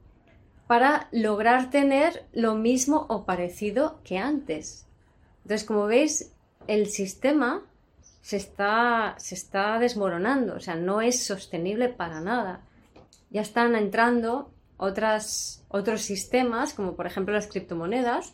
para 0.67 1.07
lograr 1.11 1.69
tener 1.69 2.25
lo 2.33 2.55
mismo 2.55 3.05
o 3.09 3.25
parecido 3.25 4.01
que 4.03 4.17
antes. 4.17 4.85
Entonces, 5.43 5.65
como 5.65 5.85
veis, 5.85 6.33
el 6.67 6.87
sistema 6.87 7.63
se 8.21 8.35
está, 8.35 9.15
se 9.17 9.35
está 9.35 9.79
desmoronando, 9.79 10.55
o 10.55 10.59
sea, 10.59 10.75
no 10.75 11.01
es 11.01 11.23
sostenible 11.23 11.87
para 11.87 12.19
nada. 12.19 12.61
Ya 13.29 13.41
están 13.41 13.75
entrando 13.75 14.51
otras, 14.75 15.63
otros 15.69 16.01
sistemas, 16.01 16.73
como 16.73 16.95
por 16.95 17.07
ejemplo 17.07 17.33
las 17.33 17.47
criptomonedas, 17.47 18.33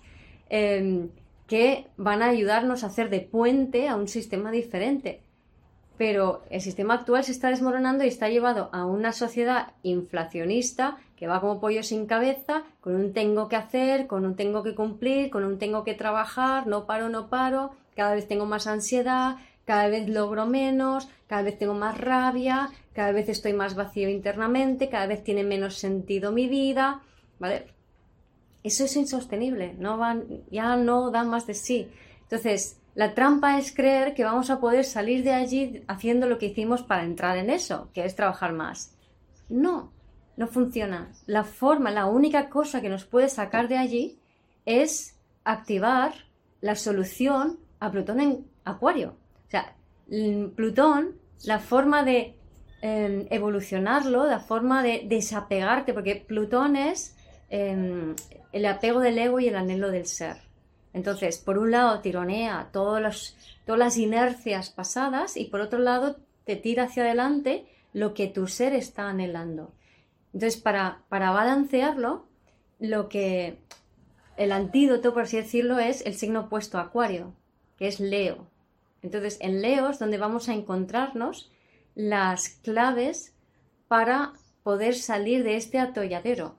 Em, 0.56 1.10
que 1.48 1.88
van 1.98 2.22
a 2.22 2.30
ayudarnos 2.30 2.84
a 2.84 2.88
hacer 2.88 3.10
de 3.10 3.22
puente 3.22 3.88
a 3.88 3.96
un 3.96 4.08
sistema 4.08 4.52
diferente. 4.52 5.22
Pero 5.98 6.44
el 6.50 6.62
sistema 6.62 6.96
actual 6.96 7.24
se 7.24 7.32
está 7.32 7.50
desmoronando 7.50 8.04
y 8.04 8.08
está 8.08 8.30
llevado 8.30 8.70
a 8.74 8.86
una 8.86 9.12
sociedad 9.12 9.74
inflacionista 9.84 10.98
que 11.16 11.28
va 11.28 11.40
como 11.40 11.60
pollo 11.60 11.84
sin 11.84 12.06
cabeza, 12.08 12.64
con 12.82 12.96
un 12.96 13.14
tengo 13.14 13.48
que 13.48 13.56
hacer, 13.56 14.08
con 14.08 14.26
un 14.26 14.36
tengo 14.36 14.64
que 14.64 14.76
cumplir, 14.76 15.30
con 15.30 15.44
un 15.44 15.60
tengo 15.60 15.84
que 15.84 15.94
trabajar, 15.94 16.68
no 16.68 16.86
paro, 16.86 17.10
no 17.10 17.30
paro, 17.30 17.72
cada 17.96 18.16
vez 18.16 18.28
tengo 18.28 18.46
más 18.46 18.68
ansiedad, 18.68 19.38
cada 19.66 19.88
vez 19.88 20.10
logro 20.10 20.46
menos, 20.46 21.08
cada 21.28 21.44
vez 21.44 21.58
tengo 21.58 21.76
más 21.76 21.98
rabia, 21.98 22.70
cada 22.94 23.12
vez 23.12 23.30
estoy 23.30 23.54
más 23.54 23.76
vacío 23.76 24.10
internamente, 24.10 24.90
cada 24.90 25.08
vez 25.08 25.24
tiene 25.24 25.44
menos 25.44 25.76
sentido 25.78 26.32
mi 26.32 26.48
vida, 26.48 27.02
¿vale? 27.40 27.68
eso 28.64 28.86
es 28.86 28.96
insostenible, 28.96 29.76
no 29.78 29.98
van, 29.98 30.26
ya 30.50 30.76
no 30.78 31.12
dan 31.12 31.30
más 31.30 31.46
de 31.46 31.54
sí. 31.54 31.90
Entonces, 32.22 32.78
la 32.96 33.14
trampa 33.14 33.58
es 33.58 33.74
creer 33.74 34.14
que 34.14 34.24
vamos 34.24 34.50
a 34.50 34.60
poder 34.60 34.86
salir 34.86 35.24
de 35.24 35.34
allí 35.34 35.84
haciendo 35.88 36.28
lo 36.28 36.38
que 36.38 36.48
hicimos 36.48 36.84
para 36.84 37.04
entrar 37.04 37.38
en 37.38 37.50
eso, 37.50 37.90
que 37.94 38.06
es 38.06 38.16
trabajar 38.16 38.54
más. 38.54 38.96
No, 39.50 39.92
no 40.38 40.48
funciona. 40.48 41.12
La 41.26 41.44
forma, 41.44 41.92
la 41.92 42.06
única 42.06 42.50
cosa 42.50 42.82
que 42.82 42.90
nos 42.90 43.06
puede 43.06 43.30
sacar 43.30 43.68
de 43.68 43.78
allí 43.78 44.20
es 44.66 45.16
activar 45.44 46.14
la 46.62 46.76
solución 46.76 47.60
a 47.80 47.92
Plutón 47.92 48.20
en 48.20 48.48
Acuario. 48.64 49.16
O 49.48 49.50
sea, 49.50 49.76
Plutón, 50.56 51.16
la 51.44 51.60
forma 51.60 52.04
de 52.04 52.36
em, 52.82 53.26
evolucionarlo, 53.30 54.26
la 54.26 54.40
forma 54.40 54.84
de 54.84 55.06
desapegarte, 55.08 55.94
porque 55.94 56.16
Plutón 56.16 56.76
es 56.76 57.16
Em, 57.56 58.16
el 58.52 58.66
apego 58.66 59.00
del 59.00 59.20
ego 59.20 59.40
y 59.40 59.48
el 59.48 59.56
anhelo 59.56 59.92
del 59.92 60.08
ser. 60.08 60.38
Entonces, 60.94 61.40
por 61.40 61.58
un 61.58 61.72
lado, 61.72 62.00
tironea 62.02 62.70
todas 62.72 63.36
las 63.66 63.98
inercias 63.98 64.70
pasadas 64.70 65.38
y 65.38 65.46
por 65.46 65.62
otro 65.62 65.80
lado, 65.80 66.18
te 66.46 66.56
tira 66.56 66.84
hacia 66.84 67.04
adelante 67.04 67.66
lo 67.94 68.14
que 68.14 68.28
tu 68.28 68.48
ser 68.48 68.74
está 68.74 69.10
anhelando. 69.10 69.74
Entonces, 70.34 70.62
para, 70.62 71.04
para 71.10 71.32
balancearlo, 71.32 72.26
lo 72.80 73.10
que 73.10 73.58
el 74.38 74.52
antídoto, 74.52 75.14
por 75.14 75.24
así 75.24 75.38
decirlo, 75.38 75.80
es 75.80 76.06
el 76.06 76.16
signo 76.16 76.42
opuesto 76.42 76.78
a 76.78 76.82
Acuario, 76.82 77.34
que 77.78 77.88
es 77.88 78.00
Leo. 78.00 78.48
Entonces, 79.02 79.38
en 79.42 79.62
Leo 79.62 79.90
es 79.90 80.00
donde 80.00 80.18
vamos 80.18 80.50
a 80.50 80.54
encontrarnos 80.54 81.52
las 81.96 82.50
claves 82.50 83.34
para 83.88 84.34
poder 84.64 84.96
salir 84.96 85.44
de 85.44 85.56
este 85.56 85.80
atolladero. 85.80 86.56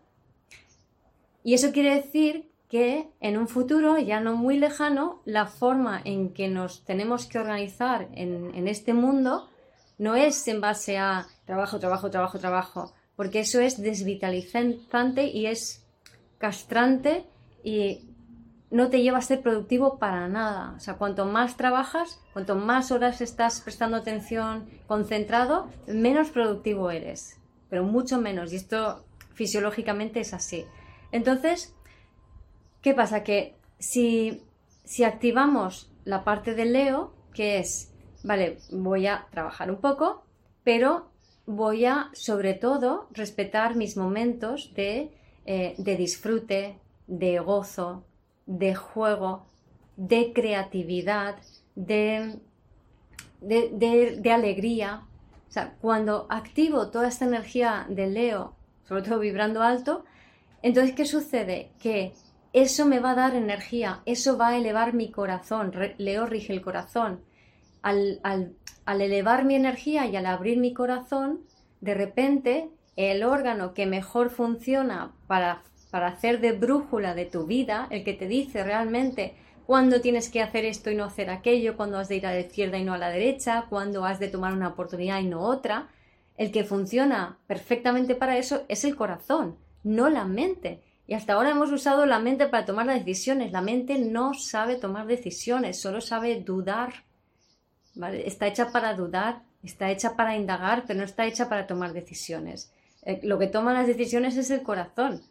Y 1.42 1.54
eso 1.54 1.72
quiere 1.72 1.96
decir 1.96 2.50
que 2.74 3.08
en 3.20 3.38
un 3.38 3.46
futuro 3.46 3.98
ya 3.98 4.18
no 4.18 4.34
muy 4.34 4.58
lejano, 4.58 5.22
la 5.24 5.46
forma 5.46 6.02
en 6.04 6.34
que 6.34 6.48
nos 6.48 6.84
tenemos 6.84 7.26
que 7.26 7.38
organizar 7.38 8.08
en, 8.14 8.66
este 8.66 8.94
mundo 8.94 9.48
no 9.96 10.16
es 10.16 10.48
en 10.48 10.60
base 10.60 10.98
a 10.98 11.24
trabajo, 11.44 11.78
trabajo, 11.78 12.10
trabajo, 12.10 12.40
trabajo, 12.40 12.92
porque 13.14 13.38
eso 13.38 13.60
es 13.60 13.80
desvitalizante 13.80 15.28
y 15.28 15.46
es 15.46 15.86
castrante 16.38 17.26
y 17.62 18.08
no 18.72 18.90
te 18.90 19.02
lleva 19.02 19.18
a 19.18 19.22
ser 19.22 19.40
productivo 19.40 20.00
para 20.00 20.26
nada. 20.26 20.74
O 20.76 20.80
sea, 20.80 20.94
cuanto 20.94 21.26
más 21.26 21.56
trabajas, 21.56 22.20
cuanto 22.32 22.56
más 22.56 22.90
horas 22.90 23.20
estás 23.20 23.60
prestando 23.60 23.98
atención, 23.98 24.68
concentrado, 24.88 25.70
menos 25.86 26.30
productivo 26.30 26.90
eres. 26.90 27.38
Pero 27.70 27.84
mucho 27.84 28.20
menos. 28.20 28.52
Y 28.52 28.56
esto 28.56 29.04
fisiológicamente 29.32 30.18
es 30.18 30.34
así. 30.34 30.66
Entonces, 31.12 31.72
¿qué 32.84 32.92
pasa? 32.92 33.24
Que 33.24 33.54
si, 33.78 34.42
si 34.84 35.04
activamos 35.04 35.90
la 36.04 36.22
parte 36.22 36.54
del 36.54 36.74
Leo, 36.74 37.14
que 37.32 37.58
es, 37.58 37.90
vale, 38.22 38.58
voy 38.70 39.06
a 39.06 39.26
trabajar 39.30 39.70
un 39.70 39.78
poco, 39.78 40.22
pero 40.64 41.08
voy 41.46 41.86
a, 41.86 42.10
sobre 42.12 42.52
todo, 42.52 43.08
respetar 43.10 43.74
mis 43.74 43.96
momentos 43.96 44.74
de, 44.74 45.10
eh, 45.46 45.74
de 45.78 45.96
disfrute, 45.96 46.78
de 47.06 47.38
gozo, 47.38 48.04
de 48.44 48.74
juego, 48.74 49.46
de 49.96 50.34
creatividad, 50.34 51.36
de, 51.74 52.38
de, 53.40 54.30
alegría. 54.30 55.04
O 55.48 55.52
sea, 55.52 55.74
cuando 55.80 56.26
activo 56.28 56.90
toda 56.90 57.08
esta 57.08 57.24
energía 57.24 57.86
de 57.88 58.08
Leo, 58.08 58.54
sobre 58.86 59.00
todo 59.00 59.20
vibrando 59.20 59.62
alto, 59.62 60.04
entonces, 60.60 60.94
¿qué 60.94 61.06
sucede? 61.06 61.72
Que 61.78 62.12
eso 62.54 62.86
me 62.86 63.00
va 63.00 63.10
a 63.10 63.16
dar 63.16 63.34
energía, 63.34 64.00
eso 64.06 64.38
va 64.38 64.48
a 64.48 64.56
elevar 64.56 64.94
mi 64.94 65.10
corazón. 65.10 65.72
Leo 65.98 66.24
rige 66.24 66.54
el 66.54 66.62
corazón. 66.62 67.20
Al, 67.82 68.20
al 68.22 69.00
elevar 69.02 69.44
mi 69.44 69.56
energía 69.56 70.06
y 70.06 70.16
al 70.16 70.24
abrir 70.24 70.56
mi 70.56 70.72
corazón, 70.72 71.40
de 71.82 71.92
repente 71.92 72.70
el 72.96 73.22
órgano 73.24 73.74
que 73.74 73.84
mejor 73.84 74.30
funciona 74.30 75.12
para 75.26 75.62
para 75.94 76.08
hacer 76.08 76.40
de 76.40 76.50
brújula 76.50 77.14
de 77.14 77.24
tu 77.24 77.46
vida, 77.46 77.86
el 77.88 78.02
que 78.02 78.14
te 78.14 78.26
dice 78.26 78.64
realmente 78.64 79.36
cuándo 79.64 80.00
tienes 80.00 80.28
que 80.28 80.42
hacer 80.42 80.64
esto 80.64 80.90
y 80.90 80.96
no 80.96 81.04
hacer 81.04 81.30
aquello, 81.30 81.76
cuándo 81.76 81.98
has 81.98 82.08
de 82.08 82.16
ir 82.16 82.26
a 82.26 82.32
la 82.32 82.40
izquierda 82.40 82.78
y 82.78 82.84
no 82.84 82.94
a 82.94 82.98
la 82.98 83.10
derecha, 83.10 83.66
cuándo 83.70 84.04
has 84.04 84.18
de 84.18 84.26
tomar 84.26 84.52
una 84.54 84.66
oportunidad 84.66 85.20
y 85.20 85.28
no 85.28 85.42
otra, 85.42 85.86
el 86.36 86.50
que 86.50 86.64
funciona 86.64 87.38
perfectamente 87.46 88.16
para 88.16 88.38
eso 88.38 88.64
es 88.66 88.84
el 88.84 88.96
corazón, 88.96 89.56
no 89.84 90.10
la 90.10 90.24
mente. 90.24 90.82
Y 91.06 91.14
hasta 91.14 91.34
ahora 91.34 91.50
hemos 91.50 91.70
usado 91.70 92.06
la 92.06 92.18
mente 92.18 92.46
para 92.46 92.64
tomar 92.64 92.86
las 92.86 93.04
decisiones. 93.04 93.52
La 93.52 93.60
mente 93.60 93.98
no 93.98 94.34
sabe 94.34 94.76
tomar 94.76 95.06
decisiones, 95.06 95.78
solo 95.78 96.00
sabe 96.00 96.40
dudar. 96.40 97.04
Está 98.24 98.46
hecha 98.46 98.72
para 98.72 98.94
dudar, 98.94 99.42
está 99.62 99.90
hecha 99.90 100.16
para 100.16 100.36
indagar, 100.36 100.84
pero 100.86 100.98
no 101.00 101.04
está 101.04 101.26
hecha 101.26 101.48
para 101.48 101.66
tomar 101.66 101.92
decisiones. 101.92 102.72
Eh, 103.02 103.20
lo 103.22 103.38
que 103.38 103.46
toma 103.46 103.74
las 103.74 103.86
decisiones 103.86 104.36
es 104.36 104.50
el 104.50 104.62
corazón. 104.62 105.22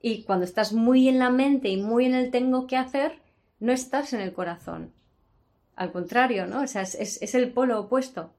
Y 0.00 0.22
cuando 0.22 0.44
estás 0.44 0.72
muy 0.72 1.08
en 1.08 1.18
la 1.18 1.30
mente 1.30 1.68
y 1.68 1.76
muy 1.76 2.06
en 2.06 2.14
el 2.14 2.30
tengo 2.30 2.66
que 2.66 2.76
hacer, 2.76 3.20
no 3.60 3.72
estás 3.72 4.12
en 4.12 4.20
el 4.20 4.32
corazón. 4.32 4.92
Al 5.74 5.92
contrario, 5.92 6.46
¿no? 6.46 6.62
O 6.62 6.66
sea, 6.66 6.82
es, 6.82 7.34
el 7.34 7.52
polo 7.52 7.80
opuesto, 7.80 8.32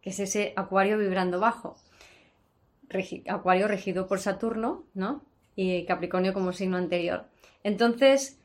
que 0.00 0.10
es 0.10 0.20
ese 0.20 0.52
acuario 0.56 0.98
vibrando 0.98 1.40
bajo. 1.40 1.76
acuario 3.28 3.68
regido 3.68 4.06
por 4.06 4.20
Saturno, 4.20 4.84
¿no? 4.94 5.22
Y 5.56 5.84
Capricornio 5.84 6.32
como 6.32 6.52
signo 6.52 6.76
anterior. 6.76 7.26
Entonces, 7.62 8.38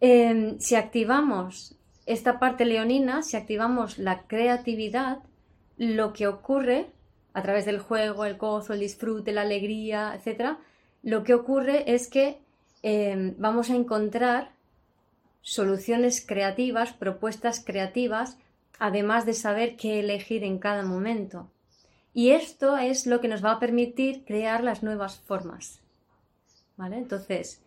em, 0.00 0.58
si 0.58 0.74
activamos 0.74 1.76
esta 2.06 2.38
parte 2.38 2.64
leonina, 2.64 3.22
si 3.22 3.36
activamos 3.36 3.98
la 3.98 4.22
creatividad, 4.26 5.18
lo 5.76 6.12
que 6.12 6.26
ocurre 6.26 6.86
a 7.32 7.42
través 7.42 7.64
del 7.64 7.78
juego, 7.78 8.24
el 8.24 8.36
gozo, 8.36 8.72
el 8.74 8.80
disfrute, 8.80 9.32
la 9.32 9.42
alegría, 9.42 10.14
etcétera, 10.14 10.58
lo 11.02 11.24
que 11.24 11.34
ocurre 11.34 11.94
es 11.94 12.08
que 12.08 12.38
em, 12.82 13.34
vamos 13.38 13.70
a 13.70 13.76
encontrar 13.76 14.52
soluciones 15.42 16.24
creativas, 16.24 16.92
propuestas 16.92 17.62
creativas, 17.64 18.38
además 18.78 19.26
de 19.26 19.34
saber 19.34 19.76
qué 19.76 20.00
elegir 20.00 20.44
en 20.44 20.58
cada 20.58 20.82
momento. 20.82 21.50
Y 22.14 22.30
esto 22.30 22.78
es 22.78 23.06
lo 23.06 23.20
que 23.20 23.28
nos 23.28 23.44
va 23.44 23.52
a 23.52 23.58
permitir 23.58 24.24
crear 24.24 24.62
las 24.62 24.82
nuevas 24.82 25.18
formas. 25.18 25.82
¿Vale? 26.76 26.96
Entonces, 26.96 27.60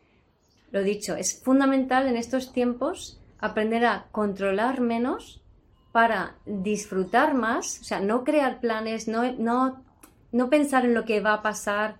lo 0.71 0.81
dicho, 0.81 1.15
es 1.15 1.41
fundamental 1.43 2.07
en 2.07 2.17
estos 2.17 2.53
tiempos 2.53 3.19
aprender 3.39 3.85
a 3.85 4.07
controlar 4.11 4.81
menos 4.81 5.41
para 5.91 6.35
disfrutar 6.45 7.33
más, 7.33 7.79
o 7.81 7.83
sea, 7.83 7.99
no 7.99 8.23
crear 8.23 8.59
planes, 8.59 9.07
no, 9.07 9.31
no, 9.33 9.83
no 10.31 10.49
pensar 10.49 10.85
en 10.85 10.93
lo 10.93 11.05
que 11.05 11.21
va 11.21 11.33
a 11.33 11.41
pasar, 11.41 11.97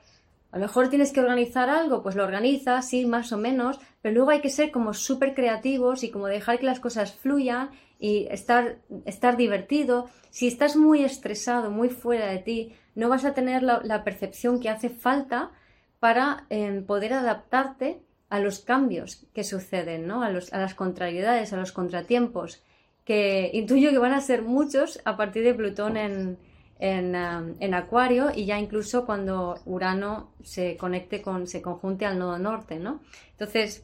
a 0.52 0.58
lo 0.58 0.62
mejor 0.62 0.90
tienes 0.90 1.12
que 1.12 1.20
organizar 1.20 1.70
algo, 1.70 2.02
pues 2.02 2.16
lo 2.16 2.24
organizas, 2.24 2.88
sí, 2.90 3.06
más 3.06 3.32
o 3.34 3.38
menos, 3.38 3.80
pero 4.02 4.16
luego 4.16 4.32
hay 4.32 4.42
que 4.42 4.50
ser 4.50 4.72
como 4.72 4.94
súper 4.94 5.34
creativos 5.34 6.04
y 6.04 6.10
como 6.10 6.28
dejar 6.28 6.60
que 6.60 6.66
las 6.66 6.80
cosas 6.80 7.14
fluyan 7.14 7.72
y 8.00 8.28
estar, 8.32 8.78
estar 9.06 9.36
divertido. 9.36 10.10
Si 10.30 10.48
estás 10.48 10.76
muy 10.76 11.04
estresado, 11.04 11.70
muy 11.70 11.90
fuera 11.90 12.28
de 12.28 12.40
ti, 12.40 12.74
no 12.96 13.10
vas 13.10 13.26
a 13.26 13.34
tener 13.34 13.62
la, 13.62 14.04
percepción 14.04 14.60
que 14.60 14.70
hace 14.70 14.90
falta 14.90 15.52
para 16.00 16.46
em, 16.50 16.86
poder 16.86 17.14
adaptarte 17.14 18.00
a 18.30 18.40
los 18.40 18.60
cambios 18.60 19.26
que 19.34 19.44
suceden, 19.44 20.08
¿no? 20.08 20.24
a, 20.24 20.28
a 20.28 20.58
las 20.60 20.76
contrariedades, 20.76 21.54
a 21.54 21.58
los 21.58 21.72
contratiempos, 21.72 22.64
que 23.04 23.52
intuyo 23.54 23.92
que 23.92 23.98
van 23.98 24.14
a 24.14 24.22
ser 24.22 24.42
muchos 24.42 25.02
a 25.06 25.18
partir 25.18 25.44
de 25.44 25.54
Plutón 25.54 25.98
en, 25.98 26.38
Um, 26.80 27.56
en, 27.60 27.74
Acuario 27.74 28.30
y 28.36 28.46
ya 28.46 28.60
incluso 28.60 29.08
cuando 29.08 29.60
Urano 29.66 30.30
se 30.44 30.78
conecte 30.78 31.24
con, 31.24 31.48
se 31.48 31.60
conjunte 31.60 32.06
al 32.06 32.20
nodo 32.20 32.38
norte, 32.38 32.78
¿no? 32.78 33.00
Entonces, 33.32 33.84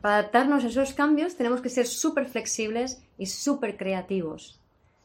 para 0.00 0.20
adaptarnos 0.20 0.64
a 0.64 0.68
esos 0.68 0.94
cambios 0.94 1.36
tenemos 1.36 1.60
que 1.60 1.68
ser 1.68 1.86
súper 1.86 2.24
flexibles 2.24 3.02
y 3.18 3.26
súper 3.26 3.76
creativos. 3.76 4.58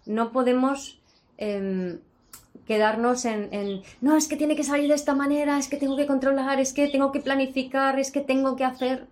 No 0.06 0.32
podemos 0.32 1.02
em, 1.38 2.00
quedarnos 2.66 3.26
en, 3.26 3.54
en, 3.54 3.82
no, 4.00 4.16
es 4.16 4.30
que 4.30 4.38
tiene 4.38 4.56
que 4.56 4.64
salir 4.64 4.88
de 4.88 4.96
esta 4.96 5.14
manera, 5.14 5.60
es 5.60 5.68
que 5.68 5.76
tengo 5.76 5.98
que 5.98 6.08
controlar, 6.08 6.62
es 6.62 6.72
que 6.72 6.88
tengo 6.88 7.12
que 7.12 7.20
planificar, 7.20 8.00
es 8.00 8.12
que 8.12 8.22
tengo 8.22 8.56
que 8.56 8.64
hacer. 8.64 9.08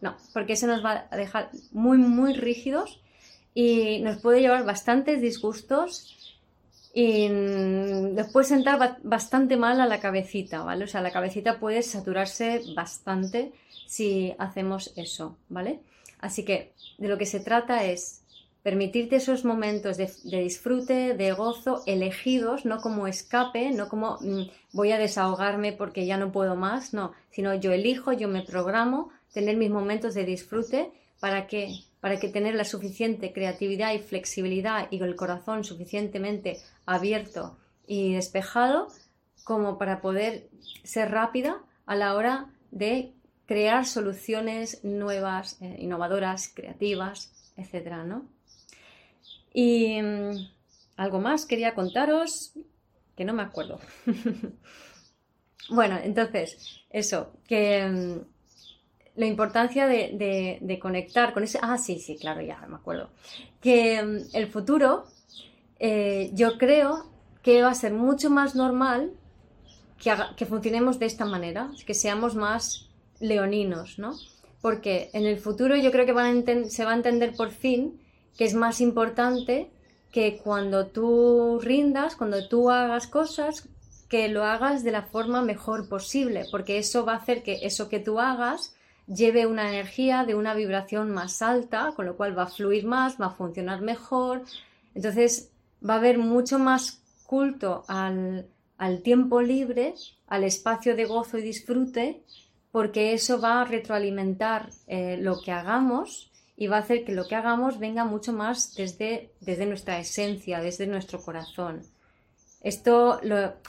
No, 0.00 0.16
porque 0.32 0.54
eso 0.54 0.66
nos 0.66 0.84
va 0.84 1.06
a 1.08 1.16
dejar 1.16 1.52
muy, 1.70 1.98
muy 1.98 2.32
rígidos 2.32 3.00
y 3.54 4.00
nos 4.00 4.20
puede 4.20 4.40
llevar 4.40 4.64
bastantes 4.64 5.20
disgustos 5.20 6.16
y 6.92 7.28
después 8.14 8.48
sentar 8.48 8.98
bastante 9.02 9.56
mal 9.56 9.80
a 9.80 9.86
la 9.86 10.00
cabecita, 10.00 10.62
¿vale? 10.62 10.84
O 10.84 10.88
sea, 10.88 11.00
la 11.00 11.12
cabecita 11.12 11.60
puede 11.60 11.82
saturarse 11.82 12.62
bastante 12.74 13.52
si 13.86 14.34
hacemos 14.38 14.92
eso, 14.96 15.36
¿vale? 15.48 15.80
Así 16.18 16.44
que 16.44 16.72
de 16.98 17.08
lo 17.08 17.16
que 17.16 17.26
se 17.26 17.40
trata 17.40 17.84
es 17.84 18.22
permitirte 18.62 19.16
esos 19.16 19.44
momentos 19.44 19.96
de, 19.96 20.10
disfrute, 20.24 21.14
de 21.14 21.32
gozo, 21.32 21.82
elegidos, 21.86 22.64
no 22.64 22.80
como 22.80 23.06
escape, 23.06 23.70
no 23.70 23.88
como 23.88 24.18
mm, 24.20 24.50
voy 24.72 24.92
a 24.92 24.98
desahogarme 24.98 25.72
porque 25.72 26.06
ya 26.06 26.18
no 26.18 26.32
puedo 26.32 26.56
más, 26.56 26.92
no, 26.92 27.12
sino 27.30 27.54
yo 27.54 27.72
elijo, 27.72 28.12
yo 28.12 28.28
me 28.28 28.42
programo, 28.42 29.10
tener 29.32 29.56
mis 29.56 29.70
momentos 29.70 30.14
de 30.14 30.24
disfrute 30.24 30.92
para 31.20 31.46
que 31.46 31.74
para 32.00 32.18
que 32.18 32.28
tener 32.28 32.54
la 32.54 32.64
suficiente 32.64 33.32
creatividad 33.32 33.92
y 33.92 33.98
flexibilidad 33.98 34.88
y 34.90 35.02
el 35.02 35.16
corazón 35.16 35.64
suficientemente 35.64 36.58
abierto 36.86 37.58
y 37.86 38.14
despejado 38.14 38.88
como 39.44 39.78
para 39.78 40.00
poder 40.00 40.48
ser 40.82 41.10
rápida 41.10 41.62
a 41.86 41.96
la 41.96 42.14
hora 42.14 42.46
de 42.70 43.12
crear 43.46 43.84
soluciones 43.84 44.84
nuevas, 44.84 45.60
eh, 45.60 45.76
innovadoras, 45.80 46.52
creativas, 46.54 47.32
etcétera, 47.56 48.04
¿no? 48.04 48.28
Y 49.52 50.00
mm, 50.00 50.30
algo 50.96 51.18
más 51.18 51.46
quería 51.46 51.74
contaros 51.74 52.52
que 53.16 53.24
no 53.24 53.32
me 53.32 53.42
acuerdo. 53.42 53.80
bueno, 55.68 55.98
entonces, 56.02 56.84
eso, 56.90 57.32
que 57.48 57.86
mm, 57.86 58.20
la 59.16 59.26
importancia 59.26 59.86
de, 59.86 60.78
conectar 60.80 61.32
con 61.32 61.42
ese... 61.42 61.58
Ah, 61.62 61.78
sí, 61.78 61.98
sí, 61.98 62.16
claro, 62.16 62.40
ya 62.40 62.64
me 62.68 62.76
acuerdo. 62.76 63.10
Que 63.60 64.02
mm, 64.02 64.36
el 64.36 64.46
futuro, 64.46 65.04
eh, 65.78 66.30
yo 66.32 66.58
creo 66.58 67.10
que 67.42 67.62
va 67.62 67.70
a 67.70 67.74
ser 67.74 67.92
mucho 67.92 68.30
más 68.30 68.54
normal 68.54 69.12
que, 69.98 70.14
que 70.36 70.46
funcionemos 70.46 70.98
de 70.98 71.06
esta 71.06 71.24
manera, 71.24 71.70
que 71.86 71.94
seamos 71.94 72.34
más 72.34 72.88
leoninos, 73.18 73.98
¿no? 73.98 74.16
Porque 74.60 75.10
en 75.12 75.26
el 75.26 75.38
futuro 75.38 75.76
yo 75.76 75.90
creo 75.90 76.06
que 76.06 76.68
se 76.68 76.84
va 76.84 76.92
a 76.92 76.94
entender 76.94 77.34
por 77.34 77.50
fin 77.50 78.00
que 78.36 78.44
es 78.44 78.54
más 78.54 78.80
importante 78.80 79.70
que 80.10 80.38
cuando 80.38 80.86
tú 80.86 81.58
rindas, 81.62 82.16
cuando 82.16 82.48
tú 82.48 82.70
hagas 82.70 83.06
cosas, 83.06 83.68
que 84.08 84.28
lo 84.28 84.44
hagas 84.44 84.82
de 84.82 84.90
la 84.90 85.02
forma 85.02 85.40
mejor 85.42 85.88
posible, 85.88 86.46
porque 86.50 86.78
eso 86.78 87.04
va 87.04 87.12
a 87.12 87.18
hacer 87.18 87.42
que 87.42 87.60
eso 87.62 87.88
que 87.88 88.00
tú 88.00 88.18
hagas 88.18 88.74
lleve 89.12 89.46
una 89.46 89.68
energía 89.68 90.24
de 90.24 90.34
una 90.34 90.54
vibración 90.54 91.10
más 91.10 91.42
alta, 91.42 91.92
con 91.96 92.06
lo 92.06 92.16
cual 92.16 92.38
va 92.38 92.44
a 92.44 92.50
fluir 92.50 92.86
más, 92.86 93.20
va 93.20 93.26
a 93.26 93.34
funcionar 93.34 93.80
mejor. 93.80 94.42
Entonces 94.94 95.50
va 95.86 95.94
a 95.94 95.98
haber 95.98 96.18
mucho 96.18 96.58
más 96.58 97.02
culto 97.26 97.84
al, 97.88 98.46
tiempo 99.02 99.42
libre, 99.42 99.94
al 100.26 100.44
espacio 100.44 100.96
de 100.96 101.04
gozo 101.04 101.38
y 101.38 101.42
disfrute, 101.42 102.22
porque 102.70 103.12
eso 103.12 103.40
va 103.40 103.62
a 103.62 103.64
retroalimentar 103.64 104.70
eh, 104.86 105.16
lo 105.20 105.40
que 105.40 105.52
hagamos 105.52 106.30
y 106.56 106.68
va 106.68 106.76
a 106.76 106.80
hacer 106.80 107.04
que 107.04 107.12
lo 107.12 107.26
que 107.26 107.34
hagamos 107.34 107.78
venga 107.78 108.04
mucho 108.04 108.32
más 108.32 108.74
desde, 108.74 109.32
desde 109.40 109.66
nuestra 109.66 109.98
esencia, 109.98 110.60
desde 110.60 110.86
nuestro 110.86 111.20
corazón. 111.20 111.82
Esto 112.62 113.20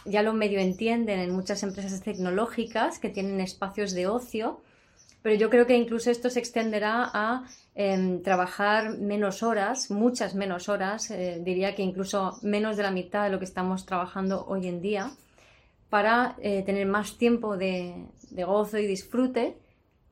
ya 0.06 0.22
lo 0.22 0.34
medio 0.34 0.60
entienden 0.60 1.20
en 1.20 1.32
muchas 1.32 1.64
empresas 1.64 2.02
tecnológicas 2.02 3.00
que 3.00 3.10
tienen 3.10 3.40
espacios 3.40 3.94
de 3.94 4.08
ocio, 4.08 4.60
pero 5.22 5.36
yo 5.36 5.50
creo 5.50 5.68
que 5.68 5.78
incluso 5.78 6.10
esto 6.10 6.30
se 6.30 6.40
extenderá 6.40 7.10
a 7.14 7.44
em, 7.76 8.22
trabajar 8.22 8.98
menos 8.98 9.44
horas, 9.44 9.92
muchas 9.92 10.36
menos 10.36 10.68
horas, 10.70 11.12
eh, 11.12 11.40
diría 11.44 11.76
que 11.76 11.84
incluso 11.84 12.38
menos 12.42 12.78
de 12.78 12.84
la 12.84 12.92
mitad 12.92 13.24
de 13.24 13.30
lo 13.30 13.40
que 13.40 13.46
estamos 13.46 13.86
trabajando 13.86 14.46
hoy 14.48 14.68
en 14.68 14.82
día, 14.82 15.12
para 15.90 16.36
eh, 16.42 16.64
tener 16.64 16.88
más 16.88 17.18
tiempo 17.18 17.58
de, 17.58 18.08
de 18.32 18.44
gozo 18.44 18.78
y 18.78 18.88
disfrute, 18.88 19.58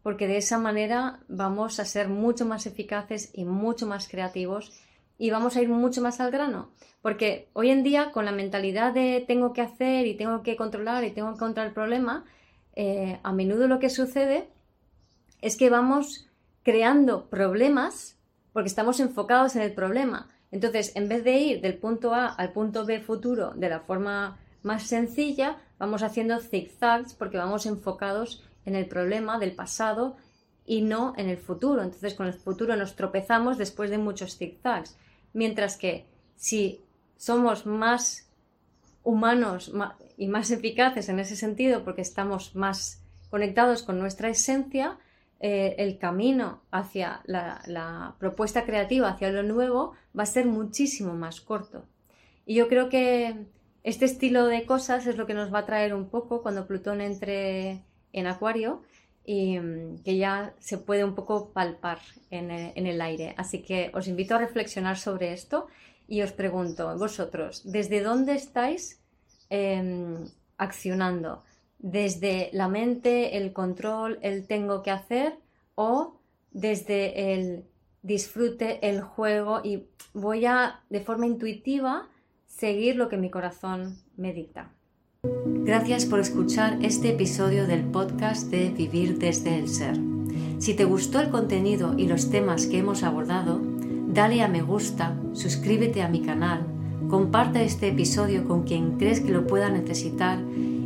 porque 0.04 0.28
de 0.28 0.38
esa 0.38 0.58
manera 0.58 1.20
vamos 1.28 1.80
a 1.80 1.86
ser 1.86 2.08
mucho 2.08 2.46
más 2.46 2.66
eficaces 2.66 3.32
y 3.34 3.46
mucho 3.46 3.88
más 3.88 4.08
creativos 4.08 4.72
y 5.18 5.32
vamos 5.32 5.56
a 5.56 5.62
ir 5.62 5.70
mucho 5.70 6.02
más 6.02 6.20
al 6.20 6.32
grano. 6.32 6.70
Porque 7.02 7.50
hoy 7.54 7.70
en 7.70 7.84
día, 7.84 8.12
con 8.12 8.26
la 8.26 8.32
mentalidad 8.32 8.94
de 8.94 9.24
tengo 9.28 9.54
que 9.54 9.62
hacer 9.62 10.06
y 10.06 10.16
tengo 10.16 10.44
que 10.44 10.56
controlar 10.56 11.04
y 11.04 11.12
tengo 11.12 11.34
que 11.34 11.40
controlar 11.40 11.68
el 11.68 11.74
problema, 11.74 12.26
eh, 12.76 13.20
a 13.24 13.34
menudo 13.34 13.68
lo 13.68 13.80
que 13.80 13.90
sucede 13.90 14.48
es 15.42 15.58
que 15.58 15.70
vamos 15.70 16.28
creando 16.64 17.30
problemas 17.30 18.18
porque 18.54 18.68
estamos 18.68 19.00
enfocados 19.00 19.56
en 19.56 19.62
el 19.62 19.74
problema. 19.74 20.30
Entonces, 20.52 20.96
en 20.96 21.08
vez 21.08 21.24
de 21.24 21.38
ir 21.38 21.62
del 21.62 21.78
punto 21.78 22.14
A 22.14 22.28
al 22.28 22.52
punto 22.52 22.86
B 22.86 23.00
futuro 23.02 23.52
de 23.56 23.70
la 23.70 23.82
forma 23.82 24.40
más 24.64 24.84
sencilla, 24.84 25.58
vamos 25.78 26.04
haciendo 26.04 26.40
zigzags 26.40 27.14
porque 27.14 27.38
vamos 27.38 27.66
enfocados 27.66 28.44
en 28.66 28.76
el 28.76 28.88
problema 28.88 29.40
del 29.40 29.54
pasado 29.54 30.18
y 30.66 30.82
no 30.82 31.14
en 31.18 31.30
el 31.30 31.38
futuro. 31.38 31.82
Entonces, 31.82 32.14
con 32.14 32.28
el 32.28 32.34
futuro 32.34 32.76
nos 32.76 32.96
tropezamos 32.96 33.58
después 33.58 33.90
de 33.90 33.98
muchos 33.98 34.38
zigzags. 34.38 34.98
Mientras 35.34 35.78
que 35.78 36.06
si 36.36 36.84
somos 37.18 37.66
más 37.66 38.30
humanos 39.04 39.72
y 40.18 40.28
más 40.28 40.52
eficaces 40.52 41.10
en 41.10 41.20
ese 41.20 41.36
sentido 41.36 41.84
porque 41.84 42.02
estamos 42.02 42.56
más 42.56 43.02
conectados 43.30 43.84
con 43.84 44.00
nuestra 44.00 44.30
esencia, 44.30 44.98
eh, 45.40 45.76
el 45.78 45.98
camino 45.98 46.62
hacia 46.72 47.22
la, 47.26 48.16
propuesta 48.20 48.66
creativa, 48.66 49.10
hacia 49.10 49.32
lo 49.32 49.44
nuevo, 49.44 49.94
va 50.18 50.24
a 50.24 50.26
ser 50.26 50.46
muchísimo 50.46 51.14
más 51.14 51.42
corto. 51.42 51.86
Y 52.46 52.56
yo 52.56 52.68
creo 52.68 52.90
que 52.90 53.46
este 53.84 54.06
estilo 54.06 54.48
de 54.48 54.66
cosas 54.66 55.08
es 55.08 55.18
lo 55.18 55.26
que 55.26 55.34
nos 55.34 55.54
va 55.54 55.60
a 55.60 55.66
traer 55.66 55.94
un 55.94 56.10
poco 56.10 56.42
cuando 56.42 56.68
Plutón 56.68 57.02
entre 57.02 57.84
en 58.12 58.28
Acuario 58.28 58.82
y 59.24 59.60
mm, 59.60 60.04
que 60.04 60.18
ya 60.18 60.54
se 60.60 60.78
puede 60.78 61.04
un 61.04 61.16
poco 61.16 61.52
palpar 61.52 62.00
en 62.32 62.52
el 62.52 63.02
aire. 63.02 63.34
Así 63.38 63.62
que 63.62 63.92
os 63.94 64.08
invito 64.08 64.36
a 64.36 64.40
reflexionar 64.40 64.98
sobre 64.98 65.34
esto 65.34 65.68
y 66.10 66.24
os 66.24 66.32
pregunto, 66.32 66.98
vosotros, 66.98 67.62
¿desde 67.64 68.02
dónde 68.02 68.34
estáis 68.34 69.00
em, 69.50 70.26
accionando? 70.58 71.44
¿Desde 71.80 72.50
la 72.52 72.68
mente, 72.68 73.38
el 73.38 73.54
control, 73.54 74.20
el 74.22 74.46
tengo 74.46 74.84
que 74.84 74.92
hacer? 74.92 75.40
¿O 75.76 76.20
desde 76.52 77.34
el 77.34 77.64
disfrute, 78.02 78.90
el 78.90 79.02
juego 79.02 79.62
y 79.64 79.86
voy 80.14 80.46
a, 80.46 80.82
de 80.90 81.00
forma 81.00 81.26
intuitiva, 81.26 82.10
seguir 82.48 82.98
lo 82.98 83.08
que 83.08 83.18
mi 83.18 83.30
corazón 83.30 83.98
me 84.18 84.34
dicta? 84.34 84.74
Gracias 85.24 86.06
por 86.06 86.20
escuchar 86.20 86.80
este 86.82 87.12
episodio 87.12 87.66
del 87.66 87.86
podcast 87.86 88.50
de 88.50 88.72
Vivir 88.72 89.18
desde 89.18 89.58
el 89.58 89.70
Ser. 89.70 89.96
Si 90.58 90.74
te 90.74 90.84
gustó 90.84 91.22
el 91.22 91.30
contenido 91.30 91.98
y 91.98 92.08
los 92.08 92.30
temas 92.30 92.66
que 92.66 92.80
hemos 92.80 93.04
abordado, 93.04 93.62
dale 94.08 94.42
a 94.42 94.50
me 94.50 94.62
gusta, 94.62 95.18
suscríbete 95.32 96.02
a 96.02 96.10
mi 96.10 96.22
canal, 96.22 96.66
comparte 97.10 97.64
este 97.64 97.88
episodio 97.88 98.46
con 98.46 98.64
quien 98.64 98.98
crees 98.98 99.22
que 99.22 99.32
lo 99.32 99.48
pueda 99.48 99.70
necesitar 99.70 100.40